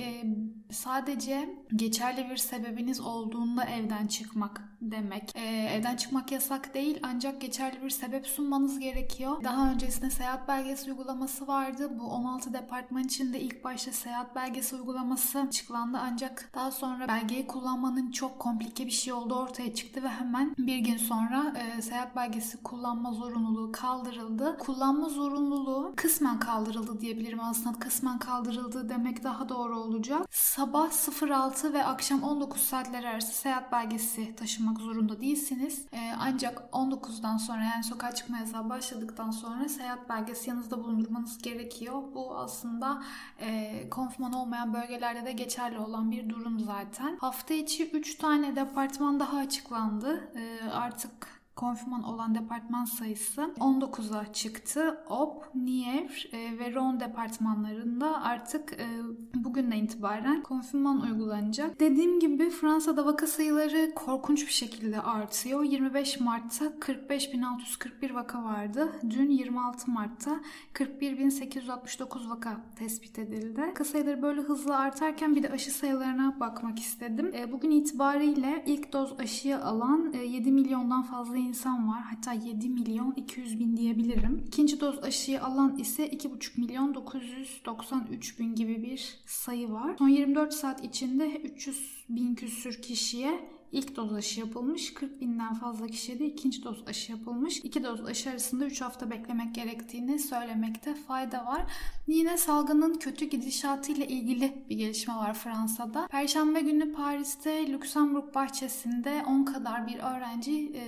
sadece 0.72 1.50
geçerli 1.76 2.30
bir 2.30 2.38
sebebiniz 2.38 3.02
olduğunda 3.02 3.66
evden 3.66 4.08
çıkmak 4.08 4.77
demek. 4.82 5.36
E, 5.36 5.42
evden 5.48 5.96
çıkmak 5.96 6.32
yasak 6.32 6.74
değil 6.74 7.00
ancak 7.04 7.42
geçerli 7.42 7.84
bir 7.84 7.90
sebep 7.90 8.28
sunmanız 8.28 8.80
gerekiyor. 8.80 9.44
Daha 9.44 9.72
öncesinde 9.72 10.10
seyahat 10.10 10.48
belgesi 10.48 10.92
uygulaması 10.92 11.48
vardı. 11.48 12.00
Bu 12.00 12.04
16 12.04 12.54
departman 12.54 13.04
içinde 13.04 13.40
ilk 13.40 13.64
başta 13.64 13.92
seyahat 13.92 14.36
belgesi 14.36 14.76
uygulaması 14.76 15.40
açıklandı 15.40 15.98
ancak 16.02 16.50
daha 16.56 16.72
sonra 16.72 17.08
belgeyi 17.08 17.48
kullanmanın 17.48 18.12
çok 18.12 18.40
komplike 18.40 18.86
bir 18.86 18.92
şey 18.92 19.14
oldu 19.14 19.36
ortaya 19.36 19.74
çıktı 19.74 20.04
ve 20.04 20.10
hemen 20.10 20.56
bir 20.58 20.78
gün 20.78 20.98
sonra 20.98 21.54
e, 21.58 21.82
seyahat 21.82 22.16
belgesi 22.16 22.64
kullanma 22.64 23.12
zorunluluğu 23.12 23.72
kaldırıldı. 23.72 24.58
Kullanma 24.58 25.10
zorunluluğu 25.10 25.94
kısmen 25.96 26.40
kaldırıldı 26.40 27.02
diyebilirim 27.02 27.40
aslında. 27.40 27.80
Kısmen 27.80 28.20
kaldırıldı 28.20 28.90
demek 28.90 29.24
daha 29.24 29.50
doğru 29.50 29.80
olacak. 29.80 30.28
Sabah 30.32 30.90
06 31.30 31.74
ve 31.74 31.86
akşam 31.86 32.24
19 32.24 32.62
saatler 32.62 33.04
arası 33.04 33.34
seyahat 33.34 33.72
belgesi 33.72 34.36
taşımak 34.68 34.82
zorunda 34.82 35.22
değilsiniz. 35.22 35.86
E, 35.94 36.14
ancak 36.20 36.64
19'dan 36.72 37.38
sonra 37.38 37.64
yani 37.64 37.84
sokağa 37.84 38.16
çıkma 38.16 38.38
yasağı 38.38 38.70
başladıktan 38.70 39.32
sonra 39.32 39.70
seyahat 39.70 40.10
belgesi 40.10 40.50
yanınızda 40.50 40.84
bulundurmanız 40.84 41.42
gerekiyor. 41.42 42.04
Bu 42.16 42.38
aslında 42.38 43.04
e, 43.40 43.90
konfirman 43.90 44.34
olmayan 44.34 44.74
bölgelerde 44.74 45.26
de 45.26 45.32
geçerli 45.32 45.80
olan 45.80 46.12
bir 46.12 46.30
durum 46.30 46.60
zaten. 46.60 47.18
Hafta 47.18 47.54
içi 47.54 47.90
3 47.90 48.16
tane 48.16 48.56
departman 48.56 49.20
daha 49.20 49.38
açıklandı. 49.38 50.32
E, 50.36 50.70
artık 50.70 51.37
konfirman 51.58 52.04
olan 52.04 52.36
departman 52.36 52.86
sayısı 52.86 53.42
19'a 53.60 54.34
çıktı. 54.34 54.98
OP, 55.10 55.44
Nier 55.56 56.30
e, 56.32 56.60
ve 56.60 56.74
Ron 56.74 57.00
departmanlarında 57.00 58.24
artık 58.24 58.74
e, 58.74 58.88
bugünden 59.36 59.78
itibaren 59.78 60.44
konfirman 60.44 61.02
uygulanacak. 61.02 61.80
Dediğim 61.80 62.20
gibi 62.20 62.50
Fransa'da 62.50 63.06
vaka 63.06 63.28
sayıları 63.28 63.92
korkunç 63.96 64.48
bir 64.48 64.52
şekilde 64.52 65.02
artıyor. 65.02 65.64
25 65.64 66.20
Mart'ta 66.20 66.66
45.641 66.66 68.14
vaka 68.14 68.44
vardı. 68.44 68.92
Dün 69.10 69.30
26 69.30 69.92
Mart'ta 69.92 70.40
41.869 70.74 72.30
vaka 72.30 72.58
tespit 72.76 73.20
edildi. 73.20 73.62
Vaka 73.62 73.84
sayıları 73.84 74.22
böyle 74.22 74.42
hızlı 74.42 74.78
artarken 74.78 75.36
bir 75.36 75.44
de 75.44 75.50
aşı 75.50 75.72
sayılarına 75.72 76.40
bakmak 76.40 76.80
istedim. 76.80 77.32
E, 77.36 77.52
bugün 77.52 77.72
itibariyle 77.72 78.64
ilk 78.66 78.94
doz 78.94 79.20
aşıyı 79.20 79.58
alan 79.58 80.14
7 80.14 80.52
milyondan 80.52 81.04
fazla 81.04 81.47
insan 81.48 81.88
var. 81.88 82.02
Hatta 82.02 82.34
7 82.34 82.70
milyon 82.70 83.12
200 83.12 83.60
bin 83.60 83.78
diyebilirim. 83.78 84.44
İkinci 84.48 84.80
doz 84.80 85.04
aşıyı 85.04 85.44
alan 85.44 85.78
ise 85.78 86.08
2,5 86.08 86.60
milyon 86.62 86.96
993 86.96 88.40
bin 88.40 88.56
gibi 88.56 88.84
bir 88.84 89.20
sayı 89.26 89.72
var. 89.72 89.96
Son 89.98 90.08
24 90.08 90.54
saat 90.54 90.84
içinde 90.84 91.42
300 91.44 92.06
bin 92.10 92.36
küsür 92.36 92.82
kişiye 92.82 93.50
İlk 93.72 93.96
doz 93.96 94.14
aşı 94.14 94.40
yapılmış. 94.40 94.94
40 94.94 95.22
binden 95.22 95.54
fazla 95.54 95.88
kişiye 95.88 96.20
de 96.20 96.26
ikinci 96.26 96.64
doz 96.64 96.84
aşı 96.88 97.12
yapılmış. 97.12 97.58
İki 97.58 97.84
doz 97.84 98.06
aşı 98.06 98.30
arasında 98.30 98.66
3 98.66 98.82
hafta 98.82 99.12
beklemek 99.12 99.56
gerektiğini 99.56 100.20
söylemekte 100.20 100.96
fayda 100.96 101.46
var. 101.46 101.62
Yine 102.08 102.38
salgının 102.38 102.94
kötü 102.94 103.26
gidişatı 103.26 103.92
ile 103.92 104.08
ilgili 104.08 104.66
bir 104.70 104.78
gelişme 104.78 105.16
var 105.16 105.34
Fransa'da. 105.34 106.08
Perşembe 106.08 106.62
günü 106.62 106.94
Paris'te 106.94 107.68
Lüksemburg 107.68 108.36
bahçesinde 108.36 109.24
10 109.28 109.44
kadar 109.44 109.88
bir 109.88 110.00
öğrenci 110.00 110.74
e, 110.76 110.84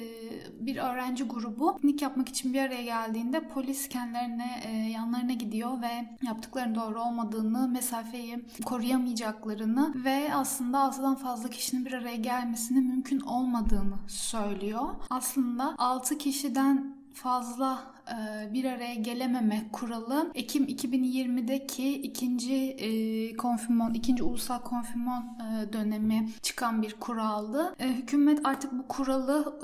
bir 0.65 0.77
öğrenci 0.77 1.24
grubu 1.24 1.75
piknik 1.75 2.01
yapmak 2.01 2.29
için 2.29 2.53
bir 2.53 2.62
araya 2.62 2.83
geldiğinde 2.83 3.48
polis 3.48 3.89
kendilerine 3.89 4.62
e, 4.65 4.71
yanlarına 4.71 5.33
gidiyor 5.33 5.81
ve 5.81 6.09
yaptıklarının 6.27 6.75
doğru 6.75 7.01
olmadığını, 7.01 7.67
mesafeyi 7.67 8.39
koruyamayacaklarını 8.65 9.93
ve 10.05 10.33
aslında 10.33 10.77
6'dan 10.77 11.15
fazla 11.15 11.50
kişinin 11.50 11.86
bir 11.86 11.93
araya 11.93 12.15
gelmesi 12.15 12.69
gelmesinin 12.70 12.88
mümkün 12.88 13.20
olmadığını 13.20 13.98
söylüyor. 14.08 14.90
Aslında 15.10 15.76
6 15.78 16.18
kişiden 16.18 16.96
fazla 17.14 17.94
e, 18.08 18.54
bir 18.54 18.66
araya 18.66 18.96
gelememe 18.96 19.70
kuralı 19.72 20.32
Ekim 20.36 20.66
2020'deki 20.66 22.02
ikinci 22.02 22.56
e, 22.56 23.38
konfirmon, 23.38 23.94
ikinci 23.94 24.24
ulusal 24.24 24.60
konfirmon 24.60 25.24
e, 25.24 25.74
dönemi 25.74 26.30
çıkan 26.42 26.82
bir 26.82 26.94
kuraldı. 26.94 27.76
Hükümet 27.80 28.40
artık 28.44 28.72
bu 28.72 28.88
kuralı 28.88 29.60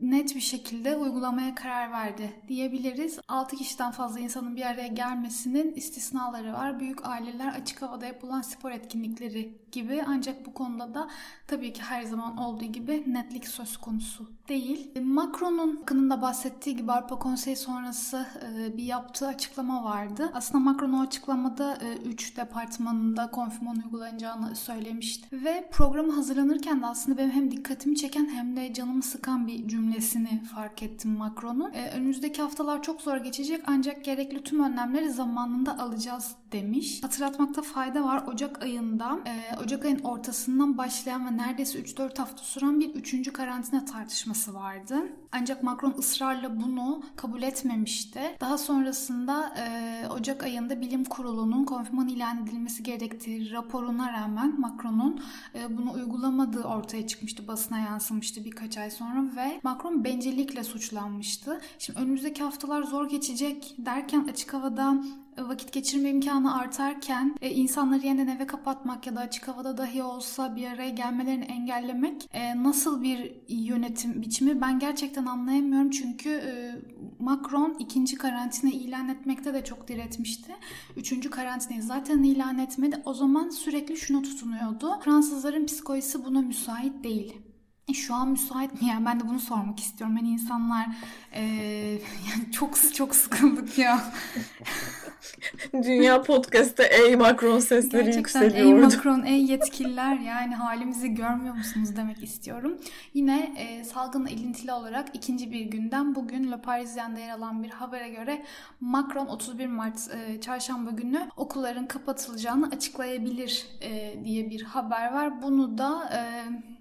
net 0.00 0.34
bir 0.36 0.40
şekilde 0.40 0.96
uygulamaya 0.96 1.54
karar 1.54 1.92
verdi 1.92 2.32
diyebiliriz. 2.48 3.18
6 3.28 3.56
kişiden 3.56 3.90
fazla 3.90 4.20
insanın 4.20 4.56
bir 4.56 4.62
araya 4.62 4.86
gelmesinin 4.86 5.74
istisnaları 5.74 6.52
var. 6.52 6.80
Büyük 6.80 7.06
aileler 7.06 7.48
açık 7.48 7.82
havada 7.82 8.06
yapılan 8.06 8.42
spor 8.42 8.70
etkinlikleri 8.70 9.60
gibi 9.72 10.04
ancak 10.06 10.46
bu 10.46 10.54
konuda 10.54 10.94
da 10.94 11.08
tabii 11.46 11.72
ki 11.72 11.82
her 11.82 12.02
zaman 12.02 12.36
olduğu 12.36 12.64
gibi 12.64 13.04
netlik 13.06 13.48
söz 13.48 13.76
konusu 13.76 14.30
değil. 14.48 15.00
Macron'un 15.02 15.76
hakkında 15.76 16.22
bahsettiği 16.22 16.76
gibi 16.76 16.92
Avrupa 16.92 17.18
Konseyi 17.18 17.56
sonrası 17.56 18.26
e, 18.44 18.76
bir 18.76 18.82
yaptığı 18.82 19.26
açıklama 19.26 19.84
vardı. 19.84 20.30
Aslında 20.34 20.64
Macron 20.64 20.92
o 20.92 21.00
açıklamada 21.00 21.78
3 22.04 22.32
e, 22.32 22.36
departmanında 22.36 23.30
konfirman 23.30 23.76
uygulanacağını 23.76 24.56
söylemişti. 24.56 25.44
Ve 25.44 25.68
programı 25.72 26.12
hazırlanırken 26.12 26.82
de 26.82 26.86
aslında 26.86 27.18
benim 27.18 27.30
hem 27.30 27.50
dikkatimi 27.50 27.96
çeken 27.96 28.28
hem 28.28 28.56
de 28.56 28.72
canımı 28.72 29.02
sıkan 29.02 29.46
bir 29.46 29.68
cümlesini 29.90 30.42
fark 30.54 30.82
ettim 30.82 31.10
Macron'un. 31.10 31.72
E, 31.72 31.90
önümüzdeki 31.90 32.42
haftalar 32.42 32.82
çok 32.82 33.00
zor 33.00 33.16
geçecek 33.16 33.62
ancak 33.66 34.04
gerekli 34.04 34.42
tüm 34.42 34.64
önlemleri 34.64 35.10
zamanında 35.10 35.78
alacağız 35.78 36.34
demiş. 36.52 37.02
Hatırlatmakta 37.02 37.62
fayda 37.62 38.04
var. 38.04 38.22
Ocak 38.26 38.62
ayında, 38.62 39.18
Ocak 39.64 39.84
ayın 39.84 39.98
ortasından 39.98 40.78
başlayan 40.78 41.26
ve 41.26 41.36
neredeyse 41.36 41.78
3-4 41.78 42.18
hafta 42.18 42.42
süren 42.42 42.80
bir 42.80 42.94
3. 42.94 43.32
karantina 43.32 43.84
tartışması 43.84 44.54
vardı. 44.54 44.94
Ancak 45.32 45.62
Macron 45.62 45.94
ısrarla 45.98 46.60
bunu 46.60 47.02
kabul 47.16 47.42
etmemişti. 47.42 48.20
Daha 48.40 48.58
sonrasında 48.58 49.54
e, 49.58 50.08
Ocak 50.08 50.42
ayında 50.42 50.80
bilim 50.80 51.04
kurulunun 51.04 51.64
konfirman 51.64 52.08
ilan 52.08 52.42
edilmesi 52.42 52.82
gerektiği 52.82 53.52
raporuna 53.52 54.12
rağmen 54.12 54.60
Macron'un 54.60 55.20
e, 55.54 55.78
bunu 55.78 55.92
uygulamadığı 55.92 56.62
ortaya 56.62 57.06
çıkmıştı. 57.06 57.48
Basına 57.48 57.78
yansımıştı 57.78 58.44
birkaç 58.44 58.78
ay 58.78 58.90
sonra 58.90 59.36
ve 59.36 59.60
Macron 59.62 59.79
bencillikle 59.84 60.64
suçlanmıştı. 60.64 61.60
Şimdi 61.78 61.98
önümüzdeki 61.98 62.42
haftalar 62.42 62.82
zor 62.82 63.08
geçecek 63.08 63.74
derken 63.78 64.28
açık 64.28 64.54
havada 64.54 65.02
vakit 65.38 65.72
geçirme 65.72 66.10
imkanı 66.10 66.58
artarken 66.60 67.36
e, 67.40 67.50
insanları 67.50 68.06
yeniden 68.06 68.36
eve 68.36 68.46
kapatmak 68.46 69.06
ya 69.06 69.16
da 69.16 69.20
açık 69.20 69.48
havada 69.48 69.76
dahi 69.76 70.02
olsa 70.02 70.56
bir 70.56 70.66
araya 70.66 70.90
gelmelerini 70.90 71.44
engellemek 71.44 72.28
e, 72.32 72.62
nasıl 72.62 73.02
bir 73.02 73.32
yönetim 73.48 74.22
biçimi 74.22 74.60
ben 74.60 74.78
gerçekten 74.78 75.26
anlayamıyorum 75.26 75.90
çünkü 75.90 76.30
e, 76.30 76.74
Macron 77.18 77.76
ikinci 77.78 78.16
karantina 78.16 78.70
ilan 78.70 79.08
etmekte 79.08 79.54
de 79.54 79.64
çok 79.64 79.88
diretmişti. 79.88 80.52
Üçüncü 80.96 81.30
karantinayı 81.30 81.82
zaten 81.82 82.22
ilan 82.22 82.58
etmedi. 82.58 83.02
O 83.04 83.14
zaman 83.14 83.48
sürekli 83.48 83.96
şunu 83.96 84.22
tutunuyordu. 84.22 85.00
Fransızların 85.04 85.66
psikolojisi 85.66 86.24
buna 86.24 86.40
müsait 86.40 87.04
değil. 87.04 87.49
E, 87.90 87.94
şu 87.94 88.14
an 88.14 88.28
müsait 88.28 88.72
mi? 88.72 88.78
Yani 88.90 89.06
ben 89.06 89.20
de 89.20 89.28
bunu 89.28 89.40
sormak 89.40 89.80
istiyorum. 89.80 90.16
Hani 90.16 90.28
insanlar 90.28 90.86
e, 91.32 91.42
yani 92.30 92.52
çok 92.52 92.94
çok 92.94 93.14
sıkıldık 93.14 93.78
ya. 93.78 94.00
Dünya 95.72 96.22
Podcast'te 96.22 96.84
ey 96.84 97.16
Macron 97.16 97.58
sesleri 97.58 98.04
Gerçekten 98.04 98.18
yükseliyordu. 98.42 98.78
ey 98.78 98.84
Macron, 98.84 99.22
ey 99.22 99.44
yetkililer 99.44 100.18
yani 100.18 100.54
halimizi 100.54 101.14
görmüyor 101.14 101.54
musunuz 101.54 101.96
demek 101.96 102.22
istiyorum. 102.22 102.78
Yine 103.14 103.52
e, 103.56 103.84
salgınla 103.84 104.30
ilintili 104.30 104.72
olarak 104.72 105.08
ikinci 105.14 105.52
bir 105.52 105.60
günden 105.60 106.14
bugün 106.14 106.52
Le 106.52 106.60
Parisien'de 106.60 107.20
yer 107.20 107.30
alan 107.30 107.62
bir 107.62 107.70
habere 107.70 108.08
göre 108.08 108.42
Macron 108.80 109.26
31 109.26 109.66
Mart 109.66 109.98
e, 110.14 110.40
çarşamba 110.40 110.90
günü 110.90 111.28
okulların 111.36 111.86
kapatılacağını 111.86 112.66
açıklayabilir 112.66 113.66
e, 113.82 114.14
diye 114.24 114.50
bir 114.50 114.62
haber 114.62 115.12
var. 115.12 115.42
Bunu 115.42 115.78
da 115.78 116.10
e, 116.14 116.20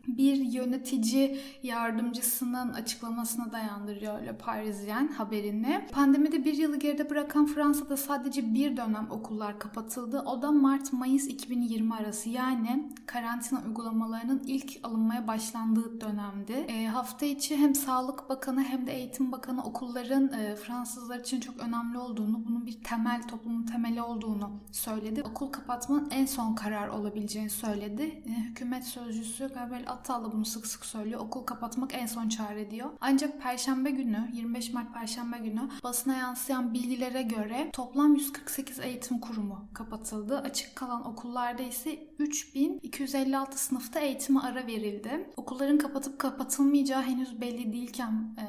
bir 0.08 0.36
yönetici 0.36 1.40
yardımcısının 1.64 2.74
açıklamasına 2.74 3.52
dayandırıyor 3.52 4.22
Le 4.22 4.38
Parisien 4.38 5.08
haberini. 5.08 5.88
Pandemide 5.92 6.46
bir 6.46 6.54
yılı 6.54 6.80
geride 6.80 7.10
bırakan 7.10 7.46
Fransa'da 7.46 7.98
sadece 7.98 8.54
bir 8.54 8.78
dönem 8.78 9.08
okullar 9.12 9.60
kapatıldı. 9.60 10.24
O 10.26 10.42
da 10.42 10.52
Mart-Mayıs 10.52 11.28
2020 11.28 11.94
arası 11.94 12.30
yani 12.30 12.90
karantina 13.06 13.62
uygulamalarının 13.68 14.44
ilk 14.46 14.80
alınmaya 14.84 15.28
başlandığı 15.28 16.02
dönemdi. 16.02 16.54
E, 16.54 16.88
hafta 16.88 17.26
içi 17.26 17.58
hem 17.58 17.76
Sağlık 17.76 18.30
Bakanı 18.30 18.64
hem 18.64 18.88
de 18.88 18.94
Eğitim 18.94 19.32
Bakanı 19.32 19.64
okulların 19.64 20.34
e, 20.34 20.56
Fransızlar 20.56 21.20
için 21.20 21.40
çok 21.40 21.58
önemli 21.58 21.98
olduğunu, 21.98 22.46
bunun 22.48 22.66
bir 22.66 22.84
temel, 22.84 23.28
toplumun 23.28 23.66
temeli 23.66 24.02
olduğunu 24.02 24.52
söyledi. 24.72 25.24
Okul 25.24 25.48
kapatmanın 25.48 26.10
en 26.12 26.26
son 26.26 26.56
karar 26.56 26.88
olabileceğini 26.88 27.50
söyledi. 27.50 28.24
E, 28.26 28.30
hükümet 28.30 28.84
sözcüsü 28.84 29.48
Gabriel 29.48 29.86
Attal 30.00 30.26
da 30.26 30.32
bunu 30.32 30.46
sık 30.46 30.68
sık 30.68 30.86
söylüyor. 30.86 31.22
Okul 31.22 31.44
kapatmak 31.44 31.94
en 31.94 32.06
son 32.06 32.30
çare 32.30 32.72
diyor. 32.72 32.90
Ancak 33.02 33.42
Perşembe 33.42 33.90
günü, 33.90 34.30
25 34.34 34.74
Mart 34.74 34.94
Perşembe 34.94 35.38
günü 35.38 35.70
basına 35.84 36.16
yansıyan 36.16 36.74
bilgilere 36.74 37.22
göre 37.22 37.70
toplam 37.74 38.16
148 38.16 38.80
eğitim 38.80 39.20
kurumu 39.20 39.68
kapatıldı. 39.74 40.40
Açık 40.40 40.76
kalan 40.76 41.08
okullarda 41.08 41.64
ise 41.64 42.08
3256 42.20 43.64
sınıfta 43.64 44.00
eğitime 44.00 44.40
ara 44.40 44.68
verildi. 44.68 45.30
Okulların 45.38 45.78
kapatıp 45.78 46.20
kapatılmayacağı 46.20 47.02
henüz 47.02 47.42
belli 47.42 47.74
değilken 47.74 48.36
e, 48.38 48.46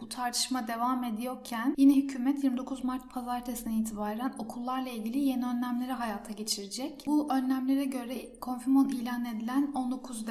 bu 0.00 0.08
tartışma 0.08 0.68
devam 0.68 1.04
ediyorken 1.04 1.74
yine 1.78 1.96
hükümet 1.96 2.44
29 2.44 2.84
Mart 2.84 3.10
pazartesinden 3.10 3.76
itibaren 3.76 4.34
okullarla 4.38 4.88
ilgili 4.88 5.18
yeni 5.18 5.46
önlemleri 5.46 5.92
hayata 5.92 6.32
geçirecek. 6.32 7.02
Bu 7.06 7.32
önlemlere 7.32 7.84
göre 7.84 8.38
konfirmon 8.40 8.88
ilan 8.88 9.24
edilen 9.24 9.72
19 9.74 10.26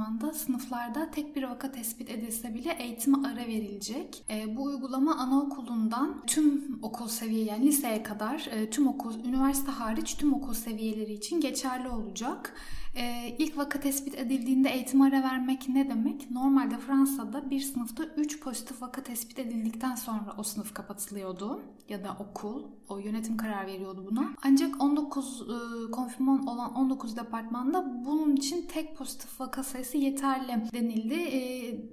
departmanda 0.00 0.32
sınıflarda 0.32 1.10
tek 1.10 1.36
bir 1.36 1.42
vaka 1.42 1.72
tespit 1.72 2.10
edilse 2.10 2.54
bile 2.54 2.76
eğitime 2.80 3.18
ara 3.28 3.46
verilecek. 3.46 4.24
E, 4.30 4.56
bu 4.56 4.62
uygulama 4.62 5.14
anaokulundan 5.16 6.22
tüm 6.26 6.78
okul 6.82 7.08
seviye 7.08 7.44
yani 7.44 7.66
liseye 7.66 8.02
kadar 8.02 8.48
e, 8.52 8.70
tüm 8.70 8.88
okul, 8.88 9.24
üniversite 9.24 9.70
hariç 9.70 10.14
tüm 10.14 10.34
okul 10.34 10.54
seviyeleri 10.54 11.12
için 11.12 11.40
geçerli 11.40 11.88
olacak. 11.88 12.54
Ee, 12.96 13.36
ilk 13.38 13.58
vaka 13.58 13.80
tespit 13.80 14.14
edildiğinde 14.14 14.70
eğitim 14.70 15.02
ara 15.02 15.22
vermek 15.22 15.68
ne 15.68 15.90
demek? 15.90 16.30
Normalde 16.30 16.78
Fransa'da 16.78 17.50
bir 17.50 17.60
sınıfta 17.60 18.04
3 18.04 18.40
pozitif 18.40 18.82
vaka 18.82 19.02
tespit 19.02 19.38
edildikten 19.38 19.94
sonra 19.94 20.34
o 20.38 20.42
sınıf 20.42 20.74
kapatılıyordu 20.74 21.60
ya 21.88 22.04
da 22.04 22.16
okul. 22.20 22.62
O 22.88 22.98
yönetim 22.98 23.36
karar 23.36 23.66
veriyordu 23.66 24.06
buna. 24.10 24.28
Ancak 24.44 24.82
19 24.82 25.42
e, 25.42 25.90
konfirman 25.90 26.46
olan 26.46 26.74
19 26.74 27.16
departmanda 27.16 28.04
bunun 28.04 28.36
için 28.36 28.66
tek 28.66 28.96
pozitif 28.96 29.40
vaka 29.40 29.62
sayısı 29.62 29.89
yeterli 29.98 30.72
denildi. 30.72 31.14
E, 31.14 31.40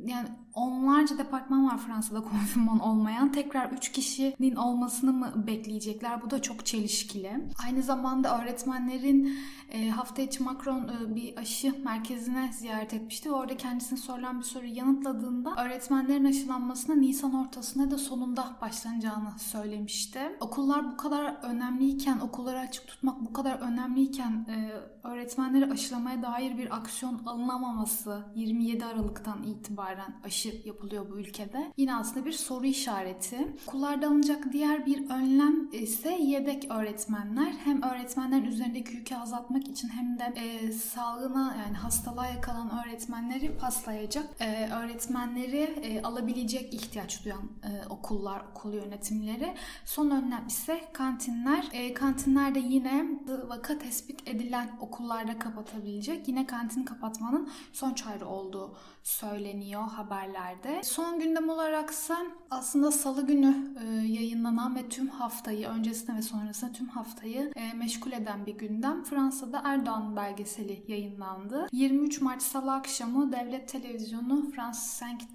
yani 0.06 0.28
onlarca 0.54 1.18
departman 1.18 1.66
var 1.66 1.78
Fransa'da 1.78 2.22
konfirman 2.32 2.80
olmayan. 2.80 3.32
Tekrar 3.32 3.72
3 3.72 3.92
kişinin 3.92 4.56
olmasını 4.56 5.14
mı 5.14 5.48
bekleyecekler? 5.48 6.22
Bu 6.22 6.30
da 6.30 6.42
çok 6.42 6.66
çelişkili. 6.66 7.32
Aynı 7.66 7.84
zamanda 7.84 8.42
öğretmenlerin 8.42 9.38
e, 9.72 9.90
hafta 9.90 10.22
içi 10.22 10.44
Macron 10.44 10.88
e, 10.88 11.16
bir 11.16 11.38
aşı 11.38 11.84
merkezine 11.84 12.50
ziyaret 12.54 12.94
etmişti. 12.94 13.32
Orada 13.32 13.58
kendisine 13.58 14.00
sorulan 14.00 14.40
bir 14.40 14.46
soruyu 14.46 14.76
yanıtladığında 14.76 15.56
öğretmenlerin 15.58 16.26
aşılanmasına 16.26 16.96
Nisan 16.96 17.34
ortasına 17.34 17.92
da 17.92 17.98
sonunda 17.98 18.56
başlanacağını 18.62 19.40
söylemişti. 19.40 20.20
Okullar 20.40 20.92
bu 20.92 20.98
kadar 20.98 21.38
önemliyken, 21.44 22.20
okulları 22.20 22.60
açık 22.60 22.88
tutmak 22.88 23.22
bu 23.22 23.34
kadar 23.34 23.60
önemliyken 23.60 24.46
e, 24.50 24.72
öğretmenleri 25.08 25.72
aşılamaya 25.72 26.22
dair 26.22 26.58
bir 26.58 26.76
aksiyon 26.76 27.22
alınamaması 27.26 28.26
27 28.36 28.86
Aralık'tan 28.86 29.44
itibaren 29.44 30.14
aşı 30.24 30.62
yapılıyor 30.66 31.10
bu 31.12 31.20
ülkede. 31.20 31.72
Yine 31.78 31.96
aslında 31.96 32.26
bir 32.26 32.32
soru 32.32 32.66
işareti. 32.66 33.48
Okullarda 33.68 34.08
alınacak 34.08 34.54
diğer 34.54 34.86
bir 34.86 35.10
önlem 35.10 35.70
ise 35.72 36.18
yedek 36.22 36.72
öğretmenler. 36.72 37.54
Hem 37.64 37.82
öğretmenlerin 37.82 38.46
üzerindeki 38.46 38.96
yükü 38.96 39.16
azaltmak 39.16 39.68
için 39.68 39.90
hem 39.90 40.20
de 40.20 40.34
e, 40.36 40.72
salgına 40.72 41.56
yani 41.66 41.78
hastalığa 41.78 42.28
yakalan 42.28 42.72
öğretmenleri 42.86 43.58
paslayacak. 43.58 44.26
E, 44.40 44.70
öğretmenleri 44.70 45.62
e, 45.62 46.02
alabilecek 46.02 46.74
ihtiyaç 46.74 47.26
duyan 47.26 47.44
e, 47.64 47.88
okullar, 47.90 48.42
okul 48.52 48.74
yönetimleri. 48.74 49.54
Son 49.86 50.10
önlem 50.10 50.48
ise 50.48 50.82
kantinler. 50.94 51.66
E, 51.72 51.94
kantinlerde 51.94 52.60
yine 52.60 53.06
vaka 53.48 53.78
tespit 53.78 54.28
edilen 54.28 54.70
okullarda 54.98 55.40
kapatabilecek. 55.40 56.28
Yine 56.28 56.48
kantin 56.48 56.84
kapatmanın 56.84 57.50
son 57.74 57.94
çare 57.94 58.26
olduğu 58.26 58.78
söyleniyor 59.08 59.82
haberlerde. 59.82 60.84
Son 60.84 61.20
gündem 61.20 61.50
olaraksa 61.50 62.18
aslında 62.52 62.92
salı 62.92 63.28
günü 63.28 63.56
e, 63.84 64.08
yayınlanan 64.08 64.76
ve 64.76 64.90
tüm 64.90 65.08
haftayı 65.08 65.68
öncesinde 65.68 66.18
ve 66.18 66.22
sonrasında 66.22 66.72
tüm 66.72 66.88
haftayı 66.88 67.52
e, 67.56 67.74
meşgul 67.74 68.12
eden 68.12 68.46
bir 68.46 68.58
gündem. 68.58 69.04
Fransa'da 69.04 69.62
Erdoğan 69.66 70.16
belgeseli 70.16 70.84
yayınlandı. 70.88 71.68
23 71.72 72.22
Mart 72.22 72.42
Salı 72.42 72.74
akşamı 72.74 73.32
devlet 73.32 73.70
televizyonu 73.70 74.52
France 74.52 74.80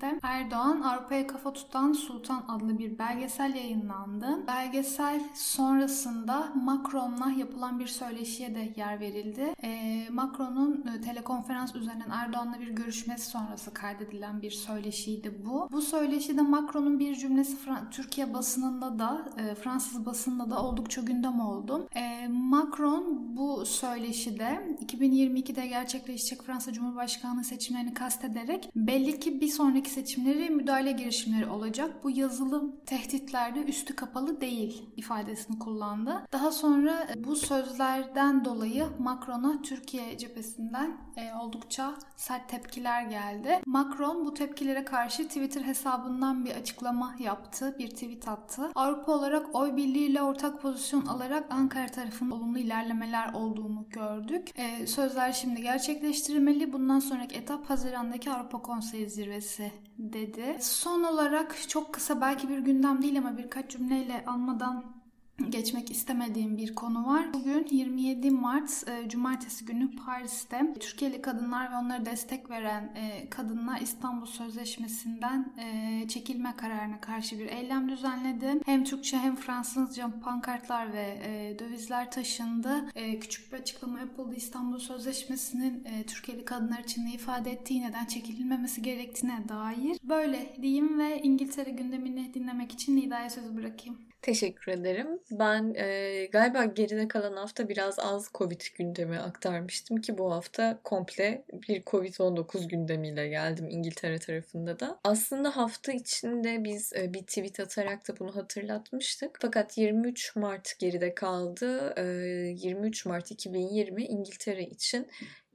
5'te 0.03 0.19
Erdoğan 0.23 0.81
Avrupa'ya 0.81 1.27
kafa 1.27 1.53
tutan 1.53 1.93
Sultan 1.93 2.45
adlı 2.49 2.79
bir 2.79 2.99
belgesel 2.99 3.55
yayınlandı. 3.55 4.47
Belgesel 4.47 5.23
sonrasında 5.35 6.53
Macron'la 6.55 7.31
yapılan 7.31 7.79
bir 7.79 7.87
söyleşiye 7.87 8.55
de 8.55 8.73
yer 8.77 9.01
verildi. 9.01 9.55
E, 9.63 10.03
Macron'un 10.11 10.87
e, 10.87 11.01
telekonferans 11.01 11.75
üzerinden 11.75 12.11
Erdoğan'la 12.11 12.61
bir 12.61 12.69
görüşmesi 12.69 13.31
sonrası 13.31 13.62
kaydedilen 13.71 14.43
bir 14.43 14.51
söyleşiydi 14.51 15.43
bu. 15.45 15.69
Bu 15.73 15.83
söyleşide 15.83 16.43
Macron'un 16.43 16.99
bir 16.99 17.15
cümlesi 17.15 17.57
Türkiye 17.91 18.35
basınında 18.35 18.99
da 18.99 19.25
e, 19.39 19.55
Fransız 19.55 20.07
basınında 20.07 20.51
da 20.51 20.63
oldukça 20.63 21.01
gündem 21.01 21.41
oldu. 21.41 21.89
E, 21.95 22.29
Macron 22.29 23.37
bu 23.37 23.67
söyleşide 23.67 24.77
2022'de 24.87 25.67
gerçekleşecek 25.67 26.43
Fransa 26.43 26.73
Cumhurbaşkanlığı 26.73 27.45
seçimlerini 27.45 27.95
kastederek 27.95 28.71
belli 28.77 29.21
ki 29.21 29.41
bir 29.41 29.49
sonraki 29.49 29.91
seçimleri 29.91 30.51
müdahale 30.51 30.93
girişimleri 30.93 31.47
olacak. 31.47 32.05
Bu 32.05 32.11
yazılı 32.11 32.85
tehditlerde 32.87 33.63
üstü 33.63 33.97
kapalı 33.97 34.41
değil 34.41 34.83
ifadesini 34.97 35.59
kullandı. 35.59 36.27
Daha 36.33 36.53
sonra 36.53 37.07
bu 37.25 37.37
sözlerden 37.37 38.45
dolayı 38.45 38.87
Macron'a 38.99 39.63
Türkiye 39.63 40.19
cephesinden 40.19 40.97
e, 41.17 41.35
oldukça 41.35 41.95
sert 42.17 42.49
tepkiler 42.49 43.03
geldi. 43.03 43.52
Macron 43.67 44.25
bu 44.25 44.35
tepkilere 44.35 44.85
karşı 44.85 45.29
Twitter 45.29 45.63
hesabından 45.63 46.45
bir 46.45 46.51
açıklama 46.55 47.15
yaptı, 47.19 47.77
bir 47.79 47.91
tweet 47.91 48.29
attı. 48.29 48.71
Avrupa 48.75 49.13
olarak 49.13 49.55
oy 49.55 49.77
birliğiyle 49.77 50.23
ortak 50.23 50.63
pozisyon 50.63 51.07
alarak 51.07 51.45
Ankara 51.51 51.87
tarafının 51.87 52.31
olumlu 52.31 52.59
ilerlemeler 52.59 53.33
olduğunu 53.33 53.87
gördük. 53.91 54.51
E, 54.59 54.87
sözler 54.87 55.33
şimdi 55.33 55.63
gerçekleştirilmeli. 55.63 56.73
Bundan 56.73 56.99
sonraki 56.99 57.37
etap 57.37 57.71
Haziran'daki 57.71 58.31
Avrupa 58.31 58.63
Konseyi 58.63 59.11
zirvesi 59.11 59.73
dedi. 59.99 60.57
Son 60.61 61.03
olarak 61.03 61.69
çok 61.69 61.93
kısa 61.95 62.21
belki 62.21 62.49
bir 62.49 62.59
gündem 62.59 63.03
değil 63.03 63.19
ama 63.19 63.39
birkaç 63.39 63.71
cümleyle 63.71 64.25
almadan 64.27 65.02
geçmek 65.49 65.91
istemediğim 65.91 66.59
bir 66.59 66.75
konu 66.75 67.07
var. 67.07 67.35
Bugün 67.35 67.67
27 67.71 68.31
Mart 68.31 68.85
e, 68.89 69.09
Cumartesi 69.09 69.65
günü 69.65 69.97
Paris'te 69.97 70.75
Türkiye'li 70.81 71.23
kadınlar 71.23 71.73
ve 71.73 71.77
onlara 71.77 72.07
destek 72.07 72.51
veren 72.51 72.93
e, 72.97 73.31
kadınlar 73.31 73.81
İstanbul 73.81 74.27
Sözleşmesi'nden 74.27 75.53
e, 75.59 76.09
çekilme 76.09 76.57
kararına 76.57 77.01
karşı 77.01 77.39
bir 77.39 77.47
eylem 77.47 77.89
düzenledi. 77.89 78.61
Hem 78.67 78.85
Türkçe 78.85 79.19
hem 79.19 79.37
Fransızca 79.37 80.11
pankartlar 80.25 80.93
ve 80.93 81.57
dövizler 81.59 82.11
taşındı. 82.11 82.89
Küçük 83.21 83.53
bir 83.53 83.59
açıklama 83.59 84.01
yapıldı. 84.01 84.35
İstanbul 84.37 84.79
Sözleşmesi'nin 84.79 85.85
e, 85.85 86.03
Türkiye'li 86.07 86.45
kadınlar 86.45 86.79
için 86.79 87.07
ne 87.07 87.13
ifade 87.13 87.51
ettiği 87.51 87.83
neden 87.83 88.05
çekilmemesi 88.05 88.83
gerektiğine 88.83 89.49
dair. 89.49 89.99
Böyle 90.05 90.57
diyeyim 90.63 90.99
ve 90.99 91.23
İngiltere 91.23 91.71
gündemini 91.71 92.35
dinlemek 92.35 92.73
için 92.73 92.97
Nida'ya 92.97 93.31
sözü 93.31 93.57
bırakayım. 93.57 94.12
Teşekkür 94.23 94.73
ederim. 94.73 95.21
Ben 95.31 95.75
e, 95.75 96.27
galiba 96.33 96.65
geride 96.65 97.09
kalan 97.09 97.37
hafta 97.37 97.69
biraz 97.69 97.99
az 97.99 98.31
Covid 98.35 98.61
gündemi 98.79 99.19
aktarmıştım 99.19 99.97
ki 99.97 100.19
bu 100.19 100.33
hafta 100.33 100.81
komple 100.85 101.45
bir 101.69 101.83
Covid-19 101.83 102.69
gündemiyle 102.69 103.29
geldim 103.29 103.69
İngiltere 103.69 104.19
tarafında 104.19 104.81
da. 104.81 105.01
Aslında 105.05 105.57
hafta 105.57 105.93
içinde 105.93 106.65
biz 106.65 106.93
e, 106.93 107.15
bir 107.15 107.21
tweet 107.21 107.61
atarak 107.61 108.09
da 108.09 108.19
bunu 108.19 108.37
hatırlatmıştık. 108.37 109.39
Fakat 109.41 109.79
23 109.79 110.37
Mart 110.37 110.79
geride 110.79 111.15
kaldı. 111.15 111.95
E, 111.97 112.03
23 112.03 113.07
Mart 113.07 113.31
2020 113.31 114.05
İngiltere 114.05 114.63
için 114.63 115.09